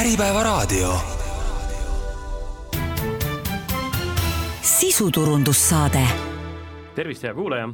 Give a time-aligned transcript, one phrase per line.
[0.00, 0.94] Äripäevaraadio.
[4.62, 6.02] sisuturundussaade.
[6.94, 7.68] tervist, hea kuulaja!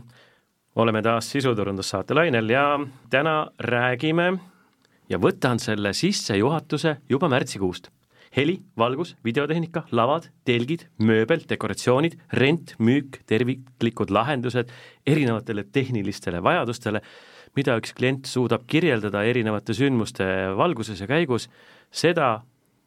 [0.77, 2.81] oleme taas sisuturundussaate lainel ja
[3.11, 4.39] täna räägime
[5.09, 7.89] ja võtan selle sissejuhatuse juba märtsikuust.
[8.37, 14.71] heli, valgus, videotehnika, lavad, telgid, mööbel, dekoratsioonid, rent, müük, terviklikud lahendused
[15.07, 17.03] erinevatele tehnilistele vajadustele,
[17.57, 20.25] mida üks klient suudab kirjeldada erinevate sündmuste
[20.57, 21.49] valguses ja käigus,
[21.93, 22.43] seda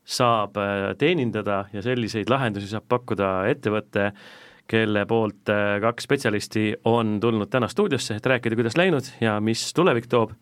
[0.06, 4.12] saab äh, teenindada ja selliseid lahendusi saab pakkuda ettevõte,
[4.70, 9.68] kelle poolt äh, kaks spetsialisti on tulnud täna stuudiosse, et rääkida, kuidas läinud ja mis
[9.74, 10.36] tulevik toob.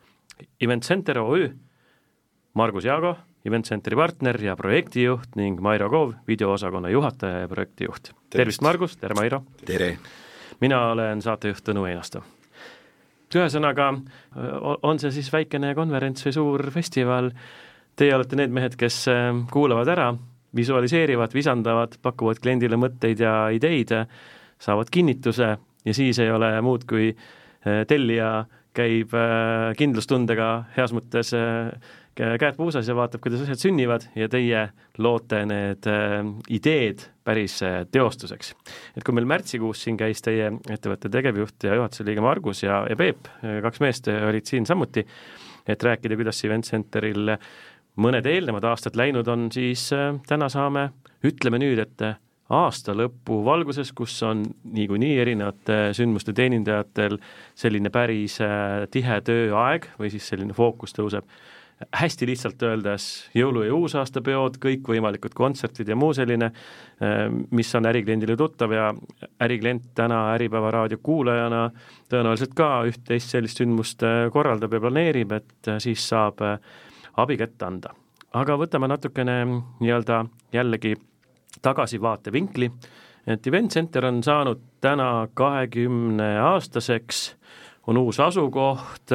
[0.62, 1.52] Event Center OÜ,
[2.58, 8.14] Margus Jaago, Event Centeri partner ja projektijuht ning Mairo Koov, videoosakonna juhataja ja projektijuht.
[8.30, 9.44] tervist, Margus, tere Mairo!
[9.66, 9.98] tere!
[10.62, 12.24] mina olen saatejuht Tõnu Einasto.
[13.40, 13.90] Ühesõnaga,
[14.84, 17.32] on see siis väikene konverents või suur festival,
[18.00, 19.04] teie olete need mehed, kes
[19.54, 20.12] kuulavad ära,
[20.56, 23.94] visualiseerivad, visandavad, pakuvad kliendile mõtteid ja ideid,
[24.62, 25.50] saavad kinnituse
[25.86, 27.12] ja siis ei ole muud, kui
[27.90, 29.14] tellija käib
[29.78, 31.34] kindlustundega heas mõttes
[32.16, 34.68] käed puusas ja vaatab, kuidas asjad sünnivad ja teie
[35.02, 35.88] loote need
[36.54, 37.60] ideed päris
[37.92, 38.54] teostuseks.
[38.98, 42.98] et kui meil märtsikuus siin käis teie ettevõtte tegevjuht ja juhatuse liige Margus ja, ja
[43.00, 45.06] Peep, kaks meest olid siin samuti,
[45.68, 47.38] et rääkida, kuidas Event Centeril
[48.04, 49.90] mõned eelnevad aastad läinud on, siis
[50.28, 50.90] täna saame,
[51.26, 52.06] ütleme nüüd, et
[52.54, 54.44] aasta lõpu valguses, kus on
[54.76, 57.18] niikuinii erinevate sündmuste teenindajatel
[57.58, 58.38] selline päris
[58.92, 61.30] tihe tööaeg või siis selline fookus tõuseb
[61.92, 66.52] hästi lihtsalt öeldes jõulu- ja uusaastapeod, kõikvõimalikud kontserdid ja muu selline,
[67.52, 68.94] mis on ärikliendile tuttav ja
[69.42, 71.70] äriklient täna Äripäeva raadio kuulajana
[72.10, 76.42] tõenäoliselt ka üht-teist sellist sündmust korraldab ja planeerib, et siis saab
[77.18, 77.94] abi kätte anda.
[78.34, 80.24] aga võtame natukene nii-öelda
[80.54, 80.96] jällegi
[81.62, 82.72] tagasivaatevinkli,
[83.28, 87.36] et Event Center on saanud täna kahekümneaastaseks,
[87.88, 89.12] on uus asukoht,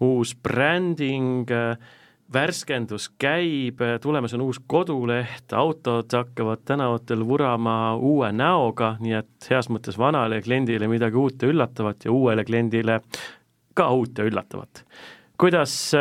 [0.00, 1.48] uus bränding,
[2.32, 9.70] värskendus käib, tulemas on uus koduleht, autod hakkavad tänavatel vurama uue näoga, nii et heas
[9.72, 13.00] mõttes vanale kliendile midagi uut ja üllatavat ja uuele kliendile
[13.74, 14.84] ka uut ja üllatavat
[15.38, 15.92] kuidas,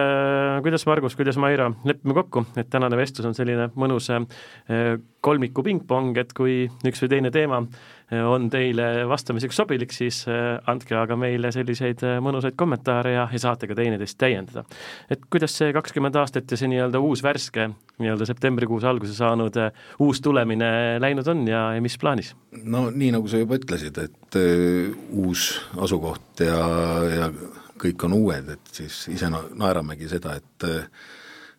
[0.63, 4.09] kuidas Margus, kuidas Mairo, lepime kokku, et tänane vestlus on selline mõnus
[5.21, 7.59] kolmiku pingpong, et kui üks või teine teema
[8.17, 10.21] on teile vastamiseks sobilik, siis
[10.71, 14.63] andke aga meile selliseid mõnusaid kommentaare ja, ja saate ka teineteist täiendada.
[15.09, 17.67] et kuidas see kakskümmend aastat ja see nii-öelda uus värske,
[17.99, 19.59] nii-öelda septembrikuus alguse saanud
[19.99, 22.33] uus tulemine läinud on ja, ja mis plaanis?
[22.63, 24.41] no nii, nagu sa juba ütlesid, et
[25.11, 26.63] uus asukoht ja,
[27.11, 27.31] ja
[27.81, 30.69] kõik on uued, et siis ise naeramegi seda, et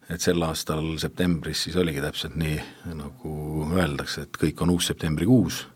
[0.08, 2.56] et sel aastal septembris siis oligi täpselt nii,
[2.96, 3.32] nagu
[3.76, 5.66] öeldakse, et kõik on uus septembrikuus,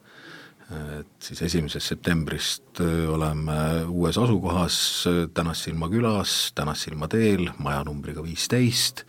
[0.72, 2.81] et siis esimesest septembrist
[3.12, 3.58] oleme
[3.92, 4.78] uues asukohas
[5.34, 9.04] Tänassilma külas, Tänassilma teel, maja numbriga viisteist,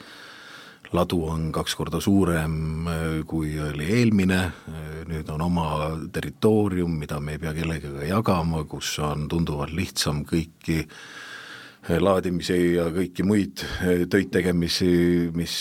[0.93, 2.89] ladu on kaks korda suurem,
[3.27, 4.41] kui oli eelmine,
[5.09, 5.67] nüüd on oma
[6.13, 10.83] territoorium, mida me ei pea kellegagi jagama, kus on tunduvalt lihtsam kõiki
[11.83, 13.63] laadimisi ja kõiki muid
[14.09, 14.87] töid tegemisi,
[15.35, 15.55] mis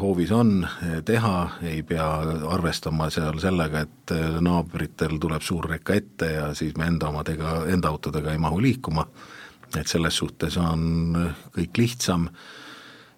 [0.00, 0.64] hoovis on,
[1.06, 1.34] teha,
[1.70, 2.06] ei pea
[2.50, 7.92] arvestama seal sellega, et naabritel tuleb suur reka ette ja siis me enda omadega, enda
[7.92, 9.06] autodega ei mahu liikuma,
[9.76, 11.14] et selles suhtes on
[11.54, 12.28] kõik lihtsam.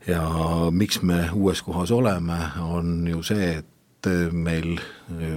[0.07, 0.27] Ja
[0.75, 4.81] miks me uues kohas oleme, on ju see, et meil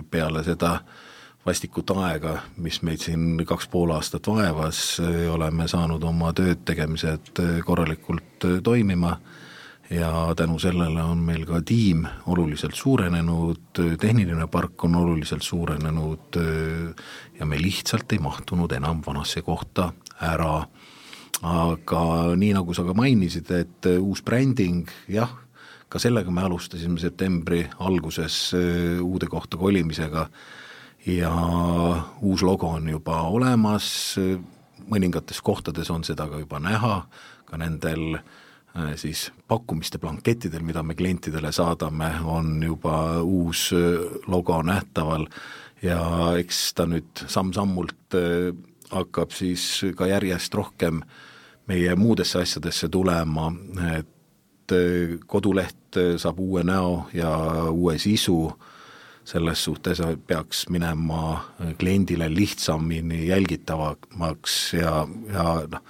[0.09, 1.04] peale seda äh,
[1.45, 4.97] vastikut aega, mis meid siin kaks pool aastat vaevas,
[5.29, 9.13] oleme saanud oma tööd tegemised korralikult toimima
[9.93, 16.39] ja tänu sellele on meil ka tiim oluliselt suurenenud, tehniline park on oluliselt suurenenud
[17.39, 19.91] ja me lihtsalt ei mahtunud enam vanasse kohta
[20.21, 20.65] ära.
[21.43, 22.01] aga
[22.35, 25.29] nii, nagu sa ka mainisid, et uus bränding, jah,
[25.89, 28.55] ka sellega me alustasime septembri alguses
[29.03, 30.29] uude kohta kolimisega
[31.05, 31.33] ja
[32.21, 34.15] uus logo on juba olemas,
[34.89, 36.95] mõningates kohtades on seda ka juba näha,
[37.45, 44.61] ka nendel äh, siis pakkumiste blankettidel, mida me klientidele saadame, on juba uus äh, logo
[44.63, 45.27] nähtaval.
[45.83, 45.99] Ja
[46.39, 48.51] eks ta nüüd samm-sammult äh,
[48.91, 51.03] hakkab siis ka järjest rohkem
[51.69, 53.49] meie muudesse asjadesse tulema,
[53.97, 54.73] et
[55.25, 57.31] koduleht saab uue näo ja
[57.71, 58.37] uue sisu
[59.25, 61.39] selles suhtes peaks minema
[61.79, 65.81] kliendile lihtsamini jälgitavamaks ja, ja noh,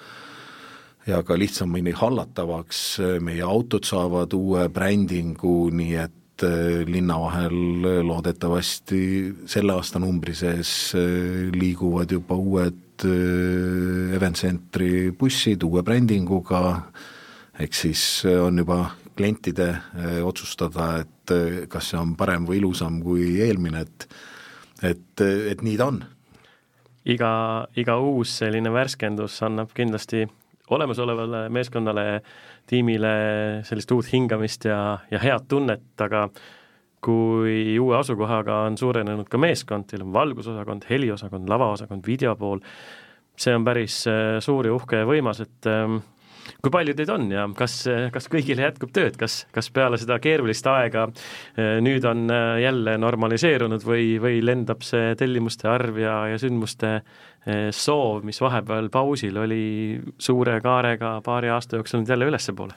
[1.07, 6.45] ja ka lihtsamini hallatavaks, meie autod saavad uue brändingu, nii et
[6.89, 9.01] linna vahel loodetavasti
[9.47, 10.71] selle aastanumbri sees
[11.55, 13.05] liiguvad juba uued
[14.15, 16.61] Event Centri bussid uue brändinguga,
[17.59, 18.01] ehk siis
[18.39, 18.79] on juba
[19.15, 19.69] klientide
[20.23, 21.33] otsustada, et
[21.71, 24.07] kas see on parem või ilusam kui eelmine, et
[24.83, 26.01] et, et nii ta on.
[27.05, 27.29] iga,
[27.77, 30.25] iga uus selline värskendus annab kindlasti
[30.73, 32.21] olemasolevale meeskonnale,
[32.67, 33.15] tiimile
[33.63, 36.27] sellist uut hingamist ja, ja head tunnet, aga
[37.05, 42.63] kui uue asukohaga on suurenenud ka meeskond, teil on valgusosakond, heliosakond, lavaosakond, videopool,
[43.37, 43.99] see on päris
[44.41, 45.99] suur ja uhke ja võimas, et ähm,
[46.61, 47.81] kui palju teid on ja kas,
[48.13, 52.97] kas kõigile jätkub tööd, kas, kas peale seda keerulist aega äh, nüüd on äh, jälle
[53.01, 56.99] normaliseerunud või, või lendab see tellimuste arv ja, ja sündmuste
[57.45, 62.73] Eh, soov, mis vahepeal pausil oli suure kaarega paari aasta jooksul nüüd jälle ülespoole?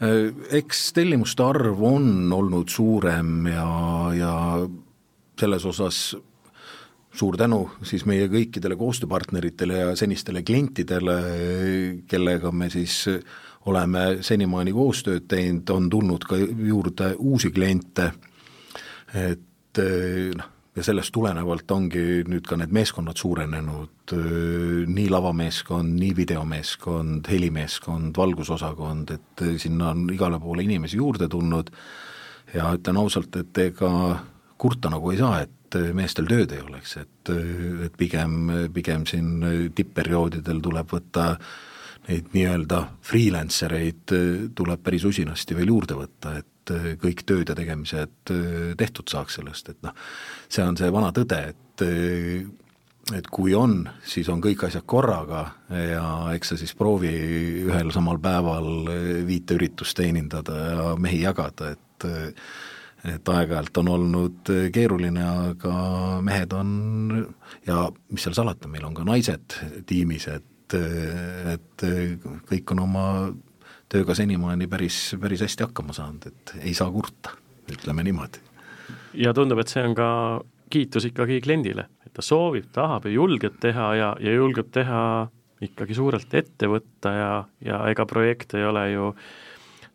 [0.00, 3.66] Eh, eks tellimuste arv on olnud suurem ja,
[4.16, 4.32] ja
[5.36, 5.98] selles osas
[7.12, 11.16] suur tänu siis meie kõikidele koostööpartneritele ja senistele klientidele,
[12.08, 13.04] kellega me siis
[13.68, 18.10] oleme senimaani koostööd teinud, on tulnud ka juurde uusi kliente,
[19.14, 19.80] et
[20.36, 24.14] noh, ja sellest tulenevalt ongi nüüd ka need meeskonnad suurenenud,
[24.88, 31.70] nii lavameeskond, nii videomeeskond, helimeeskond, valgusosakond, et sinna on igale poole inimesi juurde tulnud.
[32.52, 33.90] Ja ütlen ausalt, et ega
[34.60, 35.52] kurta nagu ei saa, et
[35.96, 37.32] meestel tööd ei oleks, et,
[37.86, 41.26] et pigem, pigem siin tippperioodidel tuleb võtta
[42.08, 44.14] neid nii-öelda freelancer eid
[44.58, 49.10] tuleb päris usinasti veel juurde võtta, et et äh, kõik tööd ja tegemised äh, tehtud
[49.10, 49.94] saaks sellest, et noh,
[50.48, 52.50] see on see vana tõde, et äh,
[53.12, 55.40] et kui on, siis on kõik asjad korraga
[55.74, 56.04] ja
[56.36, 57.10] eks sa siis proovi
[57.64, 58.86] ühel samal päeval
[59.26, 62.06] viite üritust teenindada ja mehi jagada, et
[63.08, 65.74] et aeg-ajalt on olnud keeruline, aga
[66.22, 66.68] mehed on
[67.66, 69.56] ja mis seal salata, meil on ka naised
[69.88, 70.76] tiimis, et,
[71.52, 71.86] et
[72.48, 73.06] kõik on oma
[73.92, 77.34] tööga senimaani päris, päris hästi hakkama saanud, et ei saa kurta,
[77.72, 78.40] ütleme niimoodi.
[79.18, 80.08] ja tundub, et see on ka
[80.72, 85.02] kiitus ikkagi kliendile, et ta soovib, tahab ja julgeb teha ja, ja julgeb teha
[85.62, 87.32] ikkagi suurelt ette võtta ja,
[87.64, 89.10] ja ega projekt ei ole ju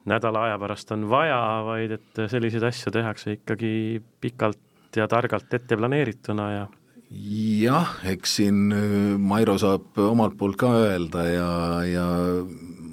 [0.08, 5.78] nädala aja pärast on vaja, vaid et selliseid asju tehakse ikkagi pikalt ja targalt ette
[5.78, 6.68] planeerituna ja
[7.62, 8.74] jah, eks siin
[9.20, 11.52] Mairo saab omalt poolt ka öelda ja,
[11.88, 12.08] ja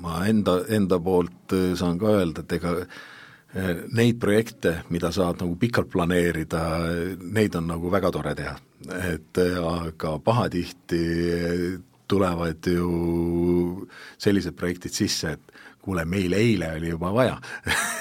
[0.05, 5.41] ma enda, enda poolt äh, saan ka öelda, et ega äh, neid projekte, mida saad
[5.43, 6.63] nagu pikalt planeerida,
[7.21, 8.57] neid on nagu väga tore teha.
[8.85, 11.03] et äh, aga pahatihti
[12.09, 13.87] tulevad ju
[14.19, 15.55] sellised projektid sisse, et
[15.85, 17.39] kuule, meil eile oli juba vaja.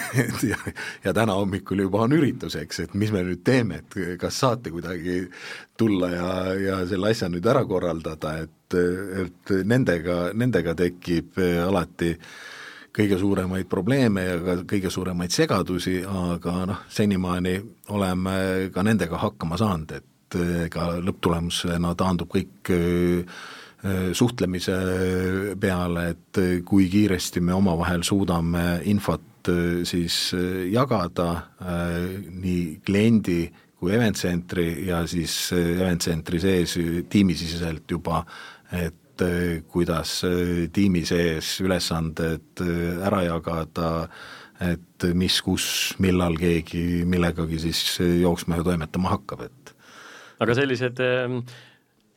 [0.46, 0.58] Ja,
[1.02, 4.70] ja täna hommikul juba on üritus, eks, et mis me nüüd teeme, et kas saate
[4.70, 5.24] kuidagi
[5.74, 8.76] tulla ja, ja selle asja nüüd ära korraldada, et,
[9.24, 12.12] et nendega, nendega tekib alati
[12.94, 17.56] kõige suuremaid probleeme ja ka kõige suuremaid segadusi, aga noh, senimaani
[17.98, 18.38] oleme
[18.76, 23.63] ka nendega hakkama saanud, et ega lõpptulemusena taandub kõik Äh,
[24.16, 24.76] suhtlemise
[25.60, 30.32] peale, et äh, kui kiiresti me omavahel suudame infot äh, siis
[30.72, 31.30] jagada
[31.64, 33.42] nii kliendi
[33.76, 36.78] kui event centri ja siis event centri sees
[37.12, 38.22] tiimisiseselt juba,
[38.72, 39.24] et
[39.70, 40.24] kuidas
[40.74, 42.64] tiimi sees ülesanded
[43.06, 44.08] ära jagada,
[44.64, 45.68] et mis, kus,
[46.02, 49.76] millal keegi millegagi siis jooksma ja toimetama hakkab, et
[50.42, 51.38] aga sellised äh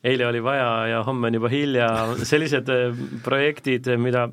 [0.06, 1.88] eile oli vaja ja homme on juba hilja,
[2.24, 4.28] sellised äh, projektid, mida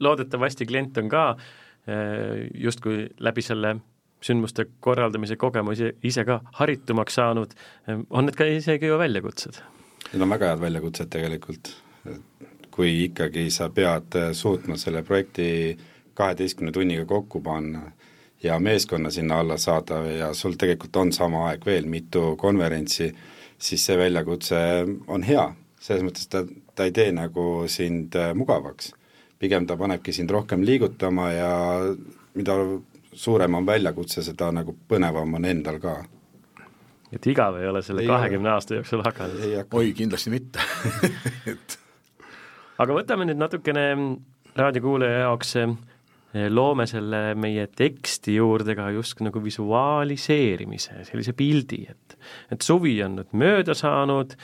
[0.00, 3.76] loodetavasti klient on ka äh, justkui läbi selle
[4.24, 7.54] sündmuste korraldamise kogemusi ise ka haritumaks saanud,
[7.88, 9.62] äh, on need ka isegi ju väljakutsed?
[10.12, 11.72] Need on väga head väljakutsed tegelikult,
[12.72, 15.76] kui ikkagi sa pead suutma selle projekti
[16.18, 17.90] kaheteistkümne tunniga kokku panna
[18.42, 23.10] ja meeskonna sinna alla saada ja sul tegelikult on sama aeg veel mitu konverentsi,
[23.58, 24.58] siis see väljakutse
[25.10, 25.44] on hea,
[25.80, 28.94] selles mõttes ta, ta ei tee nagu sind äh, mugavaks.
[29.38, 31.50] pigem ta panebki sind rohkem liigutama ja
[32.34, 32.54] mida
[33.12, 36.04] suurem on väljakutse, seda nagu põnevam on endal ka.
[37.12, 39.66] et igav ei ole selle kahekümne aasta jooksul hakanud?
[39.72, 40.58] oi, kindlasti mitte
[41.52, 41.78] et
[42.78, 43.86] aga võtame nüüd natukene
[44.56, 45.76] raadiokuulaja jaoks Eh,
[46.50, 52.18] loome selle meie teksti juurde ka justkui nagu visuaaliseerimise, sellise pildi, et
[52.52, 54.34] et suvi on nüüd mööda saanud,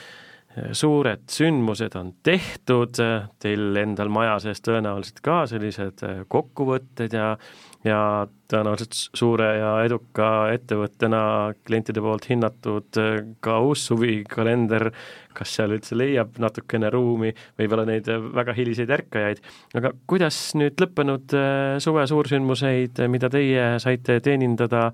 [0.72, 2.98] suured sündmused on tehtud,
[3.42, 7.34] teil endal maja sees tõenäoliselt ka sellised kokkuvõtted ja
[7.84, 11.20] ja tõenäoliselt suure ja eduka ettevõttena
[11.68, 13.00] klientide poolt hinnatud
[13.44, 14.88] ka uus suvikalender,
[15.36, 19.42] kas seal üldse leiab natukene ruumi, võib-olla neid väga hiliseid ärkajaid,
[19.76, 21.36] aga kuidas nüüd lõppenud
[21.84, 24.86] suve suursündmuseid, mida teie saite teenindada,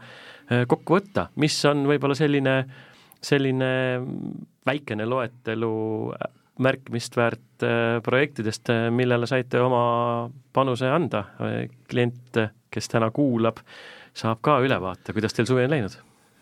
[0.66, 2.56] kokku võtta, mis on võib-olla selline,
[3.22, 3.70] selline
[4.66, 5.72] väikene loetelu
[6.60, 7.64] märkimist väärt
[8.04, 11.22] projektidest, millele saite oma panuse anda,
[11.88, 12.36] klient
[12.70, 13.60] kes täna kuulab,
[14.16, 15.96] saab ka ülevaate, kuidas teil suvi on läinud?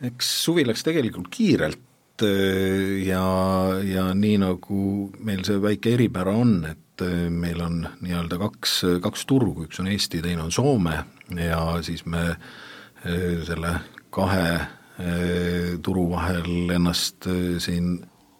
[0.05, 3.23] eks suvi läks tegelikult kiirelt äh, ja,
[3.83, 4.83] ja nii, nagu
[5.27, 9.91] meil see väike eripära on, et äh, meil on nii-öelda kaks, kaks turgu, üks on
[9.91, 11.01] Eesti, teine on Soome.
[11.35, 13.75] Ja siis me äh, selle
[14.15, 14.47] kahe
[15.85, 17.28] turu vahel ennast
[17.62, 17.93] siin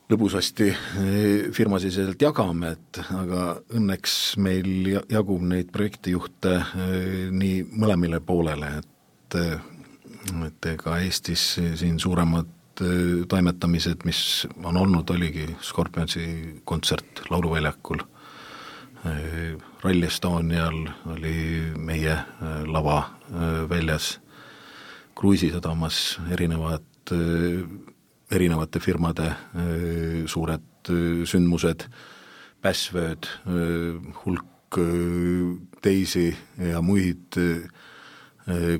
[0.09, 6.55] lõbusasti eh, firmasiseselt jagame, et aga õnneks meil jagub neid projektijuhte
[7.35, 8.87] nii mõlemile poolele, et
[10.47, 11.43] et ega Eestis
[11.79, 12.49] siin suuremad
[13.29, 14.21] toimetamised, mis
[14.65, 16.25] on olnud, oligi Scorpionsi
[16.69, 18.03] kontsert Lauluväljakul,
[19.85, 20.81] Rally Estonial
[21.13, 21.37] oli
[21.77, 22.17] meie
[22.67, 22.99] lava
[23.71, 24.19] väljas,
[25.19, 27.13] Kruiisisadamas erinevad
[28.31, 29.33] erinevate firmade
[30.27, 30.91] suured
[31.27, 31.89] sündmused,
[32.59, 33.27] Pässvööd,
[34.25, 34.79] hulk
[35.83, 37.39] teisi ja muid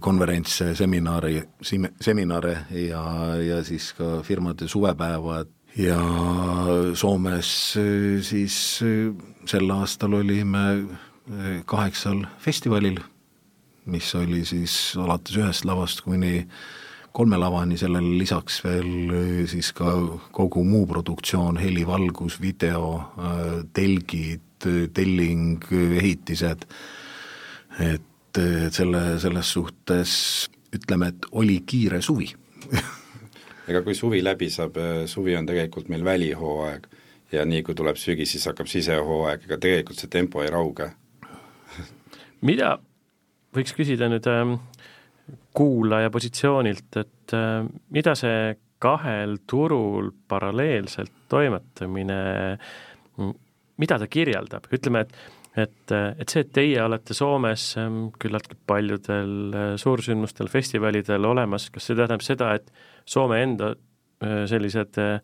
[0.03, 1.37] konverentse, seminari,
[2.03, 3.03] seminare ja,
[3.39, 5.53] ja siis ka firmade suvepäevad.
[5.79, 5.99] Ja
[6.99, 7.53] Soomes
[8.27, 8.57] siis
[9.47, 10.65] sel aastal olime
[11.71, 12.99] kaheksal festivalil,
[13.89, 16.45] mis oli siis alates ühest lavast kuni
[17.13, 19.95] kolme lavani, sellele lisaks veel äh, siis ka
[20.35, 24.45] kogu muu produktsioon, heli, valgus, video, äh, telgid,
[24.95, 25.65] telling,
[26.01, 26.65] ehitised,
[27.79, 30.13] et, et selle, selles suhtes
[30.75, 32.33] ütleme, et oli kiire suvi.
[33.69, 36.89] Ega kui suvi läbi saab, suvi on tegelikult meil välihooaeg
[37.33, 40.91] ja nii, kui tuleb sügis, siis hakkab sisehooaeg, ega tegelikult see tempo ei rauge.
[42.49, 42.77] Mida,
[43.57, 44.59] võiks küsida nüüd ähm,
[45.57, 47.63] kuulaja positsioonilt, et äh,
[47.95, 52.19] mida see kahel turul paralleelselt toimetamine,
[53.83, 55.17] mida ta kirjeldab, ütleme, et
[55.59, 61.89] et, et see, et teie olete Soomes ähm, küllaltki paljudel äh, suursündmustel, festivalidel olemas, kas
[61.89, 62.69] see tähendab seda, et
[63.09, 65.19] Soome enda äh, sellised äh,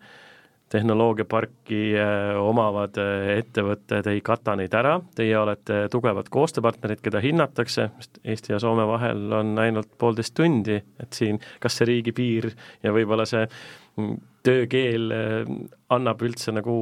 [0.75, 7.88] tehnoloogiaparki äh, omavad äh, ettevõtted ei kata neid ära, teie olete tugevad koostööpartnerid, keda hinnatakse,
[8.00, 12.50] sest Eesti ja Soome vahel on ainult poolteist tundi, et siin kas see riigipiir
[12.83, 15.54] ja võib-olla see mm, töökeel äh,
[15.95, 16.75] annab üldse nagu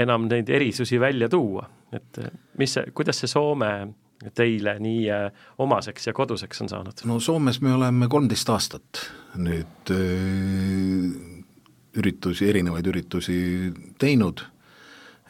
[0.00, 1.64] enam neid erisusi välja tuua,
[1.96, 2.22] et
[2.60, 3.72] mis see, kuidas see Soome
[4.36, 5.06] teile nii
[5.64, 7.04] omaseks ja koduseks on saanud?
[7.08, 9.06] no Soomes me oleme kolmteist aastat
[9.40, 9.94] nüüd
[11.98, 13.36] üritusi, erinevaid üritusi
[13.98, 14.44] teinud,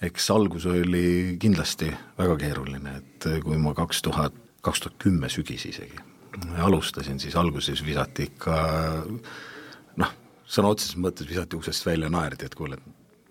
[0.02, 5.66] eks algus oli kindlasti väga keeruline, et kui ma kaks tuhat, kaks tuhat kümme sügis
[5.68, 6.00] isegi
[6.62, 8.56] alustasin, siis alguses visati ikka
[10.00, 10.12] noh,
[10.46, 12.78] sõna otseses mõttes visati uksest välja, naerdi, et kuule,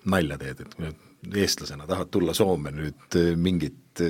[0.09, 4.03] nalja teed, et eestlasena tahad tulla Soome nüüd mingit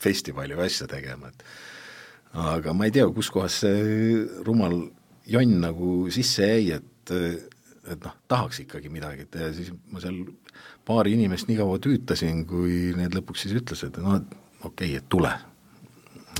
[0.00, 1.44] festivali või asja tegema, et
[2.40, 4.82] aga ma ei tea, kuskohast see rumal
[5.30, 7.14] jonn nagu sisse jäi, et
[7.90, 10.22] et noh, tahaks ikkagi midagi teha ja siis ma seal
[10.86, 15.08] paari inimest nii kaua tüütasin, kui need lõpuks siis ütlesid, et no okei okay,, et
[15.08, 15.32] tule.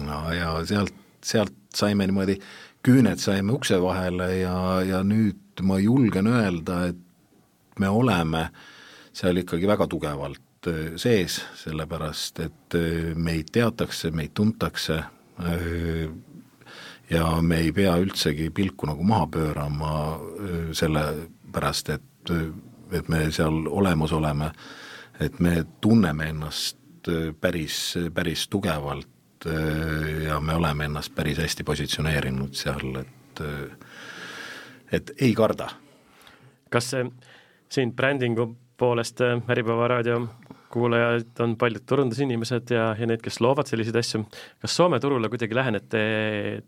[0.07, 2.39] no ja sealt, sealt saime niimoodi,
[2.87, 8.49] küüned saime ukse vahele ja, ja nüüd ma julgen öelda, et me oleme
[9.17, 15.03] seal ikkagi väga tugevalt äh, sees, sellepärast et äh, meid teatakse, meid tuntakse,
[15.45, 16.09] äh,
[17.11, 19.95] ja me ei pea üldsegi pilku nagu maha pöörama
[21.51, 22.31] sellepärast, et,
[22.93, 24.51] et me seal olemas oleme,
[25.21, 26.79] et me tunneme ennast
[27.41, 29.09] päris, päris tugevalt
[30.25, 33.41] ja me oleme ennast päris hästi positsioneerinud seal, et
[34.93, 35.69] et ei karda.
[36.71, 37.05] kas see
[37.69, 40.29] siin brändingu poolest Äripäeva raadio
[40.71, 44.23] kuulajad on paljud turundusinimesed ja, ja need, kes loovad selliseid asju.
[44.63, 46.03] kas Soome turule kuidagi lähenete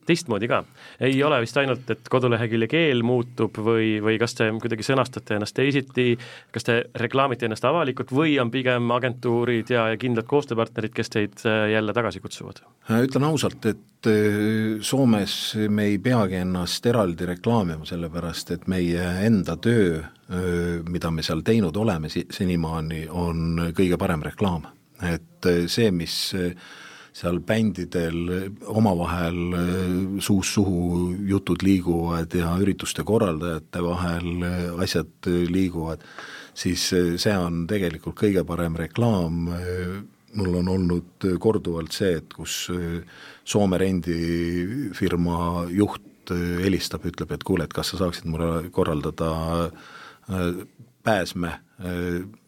[0.06, 0.62] teistmoodi ka?
[1.00, 5.56] ei ole vist ainult, et kodulehekülje keel muutub või, või kas te kuidagi sõnastate ennast
[5.58, 6.16] teisiti,
[6.54, 11.46] kas te reklaamite ennast avalikult või on pigem agentuurid ja, ja kindlad koostööpartnerid, kes teid
[11.46, 12.64] äh, jälle tagasi kutsuvad?
[12.90, 19.02] Äh, ütlen ausalt, et äh, Soomes me ei peagi ennast eraldi reklaamima, sellepärast et meie
[19.26, 24.66] enda töö, äh, mida me seal teinud oleme senimaani, on kõige parem reklaam.
[25.02, 26.12] et see, mis
[27.12, 34.44] seal bändidel omavahel suust suhu jutud liiguvad ja ürituste korraldajate vahel
[34.78, 36.06] asjad liiguvad,
[36.54, 39.50] siis see on tegelikult kõige parem reklaam
[40.34, 43.02] mul on olnud korduvalt see, et kus äh,
[43.44, 49.32] Soome rendifirma juht äh, helistab, ütleb, et kuule, et kas sa saaksid mulle korraldada
[49.66, 50.64] äh,
[51.02, 51.58] pääsme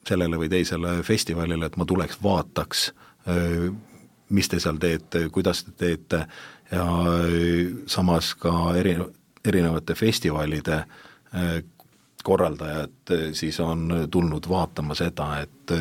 [0.07, 2.85] sellele või teisele festivalile, et ma tuleks, vaataks,
[4.31, 6.21] mis te seal teete, kuidas te teete.
[6.71, 6.85] Ja
[7.91, 8.93] samas ka eri,
[9.43, 10.85] erinevate festivalide
[12.25, 15.75] korraldajad siis on tulnud vaatama seda, et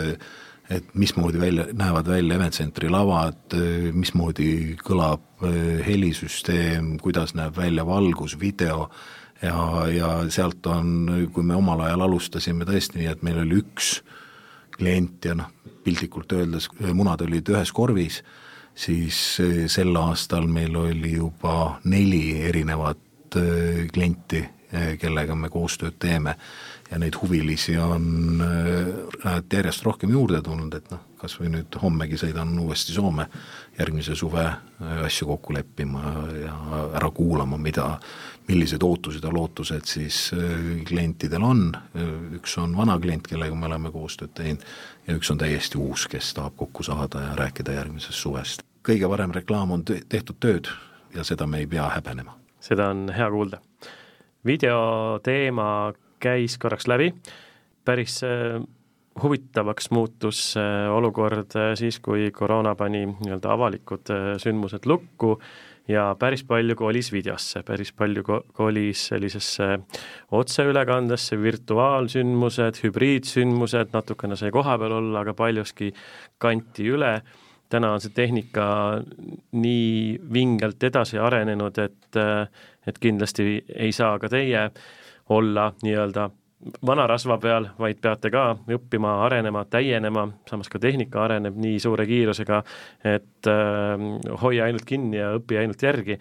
[0.70, 3.56] et mismoodi välja, näevad välja Event Centeri lavad,
[3.94, 8.88] mismoodi kõlab eh, helisüsteem, kuidas näeb välja valgus, video
[9.42, 9.58] ja,
[9.92, 13.98] ja sealt on, kui me omal ajal alustasime tõesti nii, et meil oli üks
[14.78, 15.52] klient ja noh,
[15.84, 18.22] piltlikult öeldes munad olid ühes korvis,
[18.76, 24.46] siis eh, sel aastal meil oli juba neli erinevat eh, klienti,
[24.98, 26.32] kellega me koostööd teeme
[26.94, 28.42] ja neid huvilisi on
[29.26, 33.26] äh, järjest rohkem juurde tulnud, et noh, kas või nüüd hommegi sõidan uuesti Soome
[33.80, 36.04] järgmise suve äh, asju kokku leppima
[36.38, 36.54] ja
[37.00, 37.88] ära kuulama, mida,
[38.48, 41.66] millised ootused ja lootused siis äh, klientidel on,
[42.38, 44.62] üks on vana klient, kellega me oleme koostööd teinud,
[45.08, 48.68] ja üks on täiesti uus, kes tahab kokku saada ja rääkida järgmisest suvest.
[48.86, 50.70] kõige parem reklaam on tehtud tööd
[51.16, 52.38] ja seda me ei pea häbenema.
[52.60, 53.62] seda on hea kuulda.
[54.46, 57.12] video teema käis korraks läbi,
[57.86, 58.62] päris äh,
[59.24, 65.36] huvitavaks muutus äh, olukord äh, siis, kui koroona pani nii-öelda avalikud sündmused lukku
[65.88, 68.24] ja päris palju kolis videosse, päris palju
[68.56, 69.68] kolis sellisesse
[70.32, 75.92] otseülekandesse, virtuaalsündmused, hübriidsündmused, natukene sai kohapeal olla, aga paljuski
[76.38, 77.18] kanti üle.
[77.74, 78.64] täna on see tehnika
[79.58, 82.18] nii vingelt edasi arenenud, et,
[82.88, 84.68] et kindlasti ei saa ka teie
[85.34, 86.30] olla nii-öelda
[86.86, 92.06] vana rasva peal, vaid peate ka õppima, arenema, täienema, samas ka tehnika areneb nii suure
[92.08, 92.62] kiirusega,
[93.14, 94.08] et äh,
[94.44, 96.20] hoia ainult kinni ja õpi ainult järgi.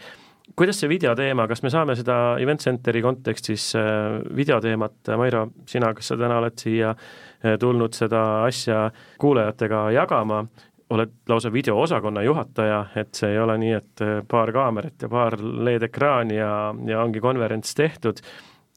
[0.56, 6.12] kuidas see videoteema, kas me saame seda Event Centeri kontekstis äh, videoteemat, Mairo, sina, kes
[6.12, 10.44] sa täna oled siia äh, tulnud seda asja kuulajatega jagama,
[10.92, 15.38] oled lausa videoosakonna juhataja, et see ei ole nii, et äh, paar kaamerat ja paar
[15.40, 16.54] LED-ekraani ja,
[16.86, 18.20] ja ongi konverents tehtud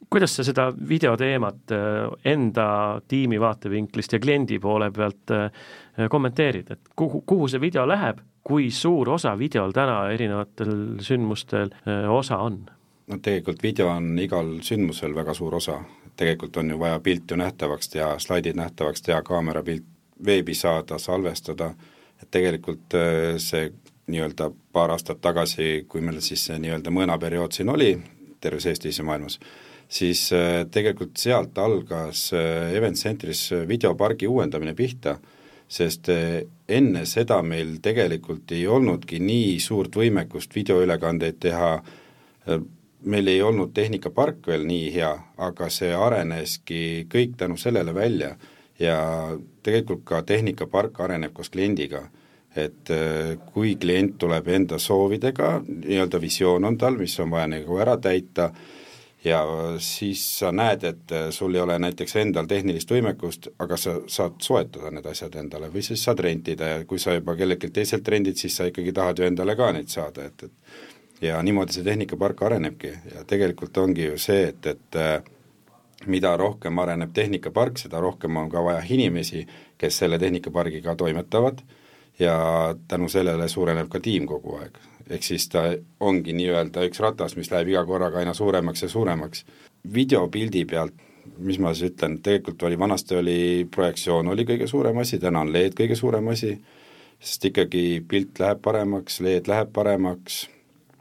[0.09, 5.51] kuidas sa seda videoteemat äh, enda tiimi vaatevinklist ja kliendi poole pealt äh,
[6.09, 12.09] kommenteerid, et kuhu, kuhu see video läheb, kui suur osa videol täna erinevatel sündmustel äh,
[12.11, 12.65] osa on?
[13.07, 15.79] no tegelikult video on igal sündmusel väga suur osa,
[16.17, 19.85] tegelikult on ju vaja pilt ju nähtavaks teha, slaidid nähtavaks teha, kaamerapilt
[20.25, 21.73] veebi saada, salvestada,
[22.21, 22.95] et tegelikult
[23.43, 23.67] see
[24.07, 27.91] nii-öelda paar aastat tagasi, kui meil siis see nii-öelda mõõnaperiood siin oli
[28.41, 29.39] terves Eestis ja maailmas,
[29.89, 35.17] siis äh, tegelikult sealt algas äh, Event Centris äh, videopargi uuendamine pihta,
[35.67, 36.11] sest
[36.69, 41.69] enne seda meil tegelikult ei olnudki nii suurt võimekust videoülekandeid teha,
[43.09, 45.09] meil ei olnud tehnikapark veel nii hea,
[45.41, 48.35] aga see areneski kõik tänu sellele välja
[48.77, 48.99] ja
[49.65, 52.03] tegelikult ka tehnikapark areneb koos kliendiga.
[52.53, 52.93] Et
[53.49, 58.51] kui klient tuleb enda soovidega, nii-öelda visioon on tal, mis on vaja nagu ära täita,
[59.25, 59.41] ja
[59.79, 64.37] siis sa näed, et äh, sul ei ole näiteks endal tehnilist võimekust, aga sa saad
[64.45, 68.37] soetada need asjad endale või siis saad rentida ja kui sa juba kelleltki teiselt rendid,
[68.37, 72.43] siis sa ikkagi tahad ju endale ka neid saada, et, et ja niimoodi see tehnikapark
[72.45, 72.93] arenebki.
[73.15, 75.17] Ja tegelikult ongi ju see, et, et äh,
[76.05, 79.45] mida rohkem areneb tehnikapark, seda rohkem on ka vaja inimesi,
[79.77, 81.63] kes selle tehnikapargiga toimetavad.
[82.19, 82.35] Ja
[82.87, 84.77] tänu sellele suureneb ka tiim kogu aeg
[85.09, 85.63] ehk siis ta
[85.99, 89.45] ongi nii-öelda üks ratas, mis läheb iga korraga aina suuremaks ja suuremaks.
[89.93, 90.93] videopildi pealt,
[91.37, 95.53] mis ma siis ütlen, tegelikult oli, vanasti oli projektsioon oli kõige suurem asi, täna on
[95.53, 96.57] LED kõige suurem asi,
[97.19, 100.47] sest ikkagi pilt läheb paremaks, LED läheb paremaks,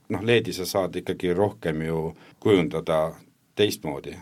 [0.09, 3.15] noh, LED-i sa saad ikkagi rohkem ju kujundada
[3.55, 4.17] teistmoodi.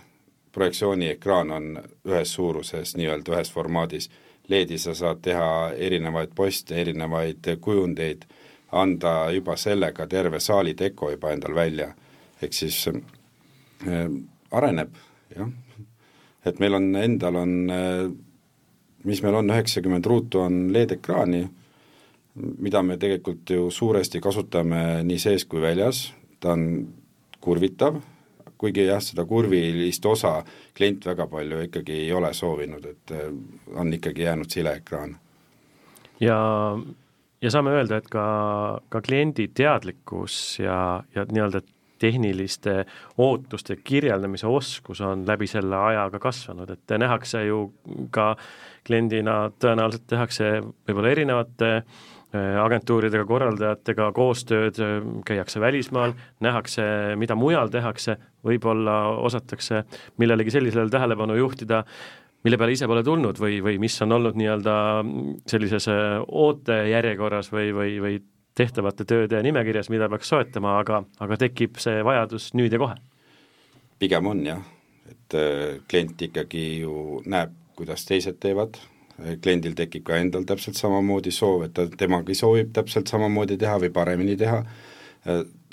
[0.52, 4.10] projektsiooni ekraan on ühes suuruses, nii-öelda ühes formaadis,
[4.48, 8.26] LED-i sa saad teha erinevaid poste, erinevaid kujundeid
[8.72, 11.92] anda juba sellega terve saali deko juba endal välja.
[12.42, 14.06] ehk siis äh,
[14.50, 14.94] areneb,
[15.36, 15.48] jah.
[16.44, 18.10] et meil on, endal on äh,,
[19.04, 21.48] mis meil on, üheksakümmend ruutu on LED-ekraani
[22.34, 26.06] mida me tegelikult ju suuresti kasutame nii sees kui väljas,
[26.40, 26.64] ta on
[27.42, 27.98] kurvitav,
[28.58, 30.36] kuigi jah, seda kurvilist osa
[30.76, 33.28] klient väga palju ikkagi ei ole soovinud, et äh,
[33.76, 35.16] on ikkagi jäänud sileekraan.
[36.20, 36.38] ja,
[37.42, 38.24] ja saame öelda, et ka,
[38.88, 40.76] ka kliendi teadlikkus ja,
[41.14, 41.62] ja nii-öelda
[42.02, 42.84] tehniliste
[43.22, 47.66] ootuste kirjeldamise oskus on läbi selle ajaga kasvanud, et nähakse ju
[48.10, 48.32] ka
[48.86, 51.84] kliendina tõenäoliselt tehakse võib-olla erinevate äh,
[52.64, 54.80] agentuuridega, korraldajatega koostööd,
[55.28, 56.82] käiakse välismaal, nähakse,
[57.20, 59.84] mida mujal tehakse, võib-olla osatakse
[60.18, 61.84] millelegi sellisele tähelepanu juhtida,
[62.44, 64.74] mille peale ise pole tulnud või, või mis on olnud nii-öelda
[65.50, 68.20] sellises äh, ootejärjekorras või, või, või
[68.58, 72.98] tehtavate tööde nimekirjas, mida peaks soetama, aga, aga tekib see vajadus nüüd ja kohe?
[74.02, 74.62] pigem on jah,
[75.10, 78.80] et äh, klient ikkagi ju näeb, kuidas teised teevad,
[79.42, 83.92] kliendil tekib ka endal täpselt samamoodi soov, et ta, temagi soovib täpselt samamoodi teha või
[83.94, 84.62] paremini teha,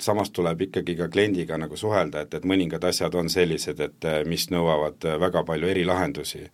[0.00, 4.20] samas tuleb ikkagi ka kliendiga nagu suhelda, et, et mõningad asjad on sellised, et äh,
[4.24, 6.44] mis nõuavad väga palju erilahendusi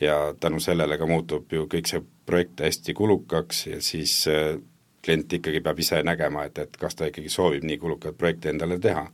[0.00, 4.24] ja tänu sellele ka muutub ju kõik see projekt hästi kulukaks ja siis
[5.04, 8.78] klient ikkagi peab ise nägema, et, et kas ta ikkagi soovib nii kulukat projekti endale
[8.80, 9.04] teha.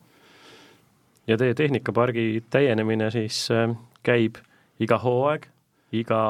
[1.26, 4.38] ja teie tehnikapargi täienemine siis äh, käib
[4.80, 5.46] iga hooaeg,
[5.92, 6.20] iga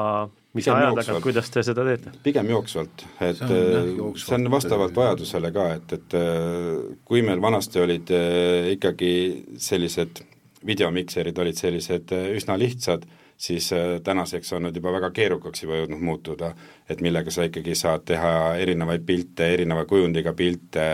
[0.57, 2.13] mis aja tagant, kuidas te seda teete?
[2.25, 4.25] pigem jooksvalt, et see on, jah, jooksvalt.
[4.25, 9.13] see on vastavalt vajadusele ka, et, et äh, kui meil vanasti olid äh, ikkagi
[9.61, 10.23] sellised
[10.67, 13.07] videomikserid olid sellised üsna lihtsad,
[13.41, 16.53] siis äh, tänaseks on nad juba väga keerukaks juba jõudnud muutuda,
[16.89, 20.85] et millega sa ikkagi saad teha erinevaid pilte, erineva kujundiga pilte,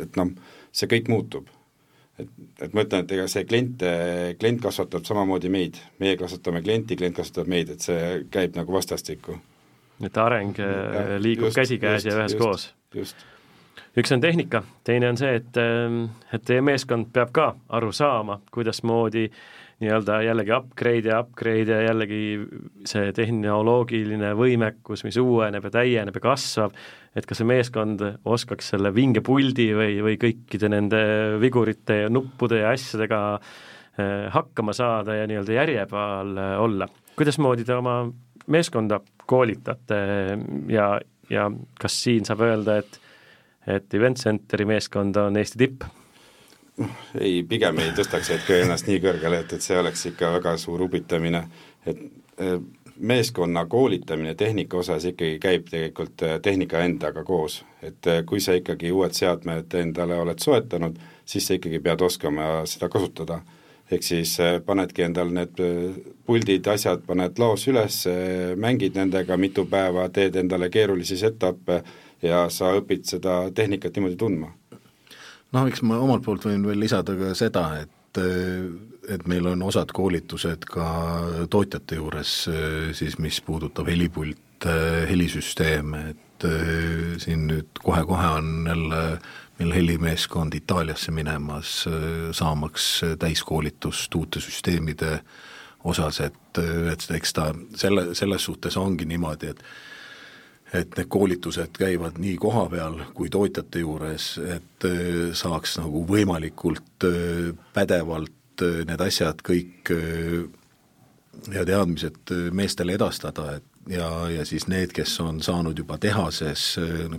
[0.00, 0.34] et noh,
[0.72, 1.48] see kõik muutub.
[2.22, 2.30] Et,
[2.66, 3.84] et ma ütlen, et ega see klient,
[4.40, 8.00] klient kasvatab samamoodi meid, meie kasvatame klienti, klient kasvatab meid, et see
[8.32, 9.38] käib nagu vastastikku.
[10.04, 12.70] et areng ja, liigub käsikäes ja üheskoos.
[12.94, 13.29] just
[13.98, 18.40] üks on tehnika, teine on see, et, ähm, et teie meeskond peab ka aru saama,
[18.54, 19.40] kuidasmoodi äh,
[19.80, 22.20] nii-öelda jällegi upgrade ja upgrade ja jällegi
[22.88, 26.76] see tehnoloogiline võimekus, mis uueneb ja täieneb ja kasvab,
[27.16, 31.02] et kas see meeskond oskaks selle vinge puldi või, või kõikide nende
[31.40, 36.88] vigurite ja nuppude ja asjadega eh, hakkama saada ja nii-öelda järje peal eh, olla.
[37.16, 38.02] kuidasmoodi te oma
[38.52, 39.00] meeskonda
[39.30, 40.02] koolitate
[40.68, 40.92] ja,
[41.30, 41.48] ja
[41.80, 43.00] kas siin saab öelda, et
[43.76, 45.88] et Event Centeri meeskond on Eesti tipp?
[47.20, 50.86] ei, pigem ei tõstaks hetkel ennast nii kõrgele, et, et see oleks ikka väga suur
[50.86, 51.42] upitamine,
[51.86, 52.00] et
[52.40, 52.56] e,
[53.00, 57.62] meeskonna koolitamine tehnika osas ikkagi käib tegelikult e, tehnika endaga koos.
[57.82, 62.52] et e, kui sa ikkagi uued seadmed endale oled soetanud, siis sa ikkagi pead oskama
[62.66, 63.40] seda kasutada.
[63.90, 65.56] ehk siis panedki endal need
[66.26, 68.04] puldid, asjad paned laos üles,
[68.56, 71.82] mängid nendega mitu päeva, teed endale keerulisi set-up'e
[72.22, 74.52] ja sa õpid seda tehnikat niimoodi tundma?
[75.50, 77.96] Noh, eks ma omalt poolt võin veel lisada ka seda, et
[79.10, 80.86] et meil on osad koolitused ka
[81.50, 82.32] tootjate juures
[82.98, 84.66] siis, mis puudutab helipult,
[85.06, 86.46] helisüsteeme, et
[87.22, 89.04] siin nüüd kohe-kohe on jälle
[89.60, 91.84] meil helimeeskond Itaaliasse minemas,
[92.32, 95.20] saamaks täiskoolitust uute süsteemide
[95.84, 96.60] osas, et,
[96.92, 99.62] et eks ta selle, selles suhtes ongi niimoodi, et
[100.74, 107.50] et need koolitused käivad nii kohapeal kui tootjate juures, et äh, saaks nagu võimalikult äh,
[107.74, 109.90] pädevalt äh, need asjad kõik
[111.50, 116.64] ja teadmised meestele edastada, et ja, ja siis need, kes on saanud juba tehases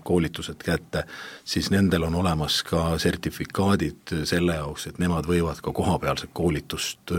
[0.06, 1.04] koolitused kätte,
[1.44, 7.16] siis nendel on olemas ka sertifikaadid selle jaoks, et nemad võivad ka kohapealset koolitust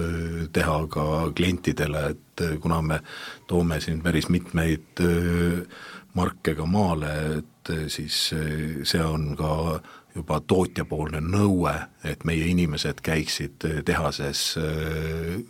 [0.55, 3.01] teha ka klientidele, et kuna me
[3.51, 5.92] toome siin päris mitmeid marke
[6.57, 9.81] ka maale, et eh, siis eh, see on ka
[10.15, 11.73] juba tootjapoolne nõue,
[12.05, 14.59] et meie inimesed käiksid eh, tehases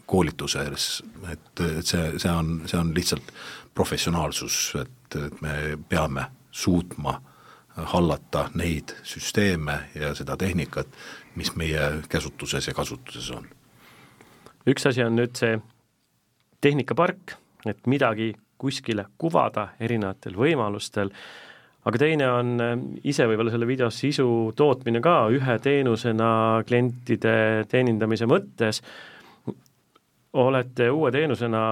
[0.07, 3.33] koolituses, et, et see, see on, see on lihtsalt
[3.75, 7.20] professionaalsus, et, et me peame suutma
[7.75, 10.87] hallata neid süsteeme ja seda tehnikat,
[11.35, 13.48] mis meie käsutuses ja kasutuses on.
[14.68, 15.57] üks asi on nüüd see
[16.61, 17.35] tehnikapark,
[17.66, 21.11] et midagi kuskile kuvada erinevatel võimalustel,
[21.88, 22.75] aga teine on äh,
[23.11, 24.27] ise võib-olla selle video sisu
[24.59, 26.29] tootmine ka ühe teenusena
[26.68, 27.35] klientide
[27.70, 28.83] teenindamise mõttes,
[30.33, 31.62] olete uue teenusena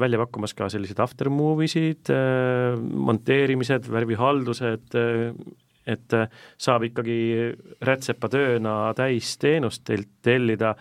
[0.00, 5.30] välja pakkumas ka selliseid after movie sid, äh, monteerimised, värvihaldused, äh,
[5.86, 6.14] et
[6.58, 7.16] saab ikkagi
[7.86, 10.72] rätsepatööna täisteenust teilt tellida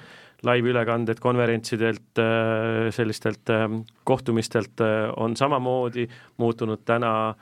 [0.45, 3.69] laivülekanded konverentsidelt, äh, sellistelt äh,
[4.03, 7.35] kohtumistelt äh, on samamoodi muutunud täna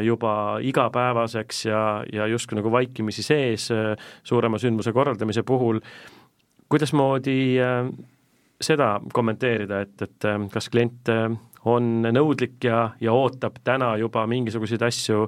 [0.00, 3.66] juba igapäevaseks ja, ja justkui nagu vaikimisi sees
[4.24, 5.76] suurema sündmuse korraldamise puhul,
[6.72, 7.34] kuidasmoodi
[8.64, 11.12] seda kommenteerida, et, et kas klient
[11.68, 15.26] on nõudlik ja, ja ootab täna juba mingisuguseid asju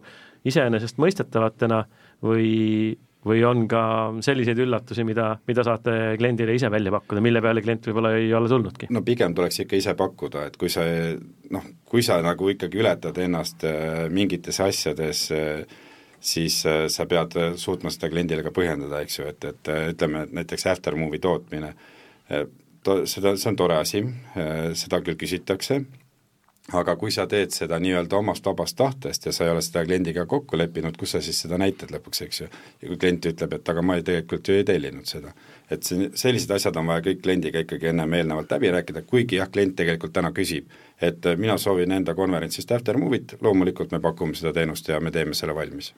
[0.49, 1.83] iseenesestmõistetavatena
[2.25, 3.83] või, või on ka
[4.25, 8.51] selliseid üllatusi, mida, mida saate kliendile ise välja pakkuda, mille peale klient võib-olla ei ole
[8.51, 8.91] tulnudki?
[8.95, 10.85] no pigem tuleks ikka ise pakkuda, et kui sa
[11.51, 15.83] noh, kui sa nagu ikkagi ületad ennast äh, mingites asjades, äh,
[16.21, 20.35] siis äh, sa pead suutma seda kliendile ka põhjendada, eks ju, et, et ütleme, et
[20.41, 21.75] näiteks aftermovie tootmine,
[22.87, 24.03] to-, seda, see on tore asi,
[24.79, 25.83] seda küll küsitakse,
[26.73, 30.27] aga kui sa teed seda nii-öelda omast vabast tahtest ja sa ei ole seda kliendiga
[30.27, 32.49] kokku leppinud, kus sa siis seda näitad lõpuks, eks ju.
[32.83, 35.33] ja kui klient ütleb, et aga ma ei, tegelikult ju ei tellinud seda.
[35.71, 39.51] et see, sellised asjad on vaja kõik kliendiga ikkagi ennem eelnevalt läbi rääkida, kuigi jah,
[39.51, 44.53] klient tegelikult täna küsib, et mina soovin enda konverentsist after movie't, loomulikult me pakume seda
[44.57, 45.95] teenust ja me teeme selle valmis